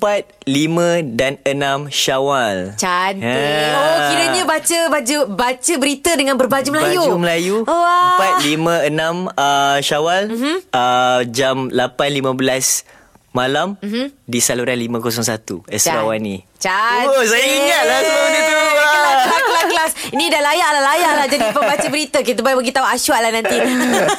5 0.50 1.14
dan 1.14 1.38
6 1.46 1.94
Syawal. 1.94 2.74
Cantik. 2.74 3.22
Ya. 3.22 3.70
Oh, 3.78 3.98
kiranya 4.10 4.42
baca 4.42 4.78
baju 4.90 5.18
baca 5.30 5.72
berita 5.78 6.10
dengan 6.18 6.34
berbaju 6.34 6.68
Melayu. 6.74 7.02
Baju 7.06 7.18
Melayu. 7.22 7.56
Wah. 7.62 8.18
Mhm. 8.42 8.58
4, 8.90 8.90
5, 8.90 8.90
6 8.90 9.38
uh, 9.38 9.78
Syawal. 9.78 10.22
Mm-hmm. 10.34 10.56
Uh, 10.74 11.20
jam 11.30 11.70
8.15 11.70 12.97
malam 13.32 13.76
mm-hmm. 13.78 14.06
di 14.24 14.38
saluran 14.40 14.76
501 14.76 15.68
Esrawani. 15.68 16.44
Cantik. 16.58 17.06
Oh, 17.06 17.22
saya 17.22 17.44
ingat 17.44 17.82
lah 17.86 17.98
semua 18.02 18.22
benda 18.26 18.40
tu. 18.40 18.54
Kelas, 18.58 19.18
kelas, 19.22 19.42
kelas, 19.46 19.66
kelas. 19.68 19.92
Ini 20.10 20.24
dah 20.26 20.42
layak 20.42 20.68
lah, 20.74 20.82
layak 20.82 21.12
lah 21.14 21.26
jadi 21.30 21.46
pembaca 21.54 21.86
berita. 21.86 22.18
Kita 22.24 22.40
boleh 22.42 22.56
beritahu 22.58 22.86
Ashwat 22.86 23.20
lah 23.22 23.30
nanti. 23.30 23.56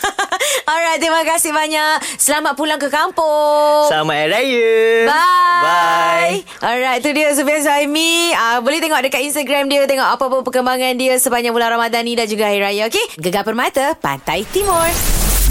Alright, 0.69 1.01
terima 1.01 1.21
kasih 1.25 1.51
banyak. 1.51 1.97
Selamat 2.15 2.53
pulang 2.53 2.79
ke 2.79 2.87
kampung. 2.87 3.89
Selamat 3.89 4.15
Hari 4.23 4.29
Raya. 4.31 4.71
Bye. 5.09 5.59
Bye. 5.59 6.37
Alright, 6.63 6.99
tu 7.03 7.09
dia 7.11 7.33
Sufian 7.35 7.59
Suhaimi. 7.59 8.31
Uh, 8.31 8.63
boleh 8.63 8.79
tengok 8.79 9.01
dekat 9.03 9.25
Instagram 9.25 9.67
dia. 9.67 9.83
Tengok 9.89 10.07
apa-apa 10.15 10.45
perkembangan 10.45 10.95
dia 10.95 11.17
sepanjang 11.19 11.51
bulan 11.51 11.75
Ramadan 11.75 12.05
ni 12.05 12.15
dan 12.15 12.29
juga 12.29 12.47
Hari 12.47 12.61
Raya. 12.61 12.83
Okay? 12.87 13.03
Gegar 13.19 13.43
Permata, 13.43 13.97
Pantai 13.99 14.45
Timur. 14.47 15.18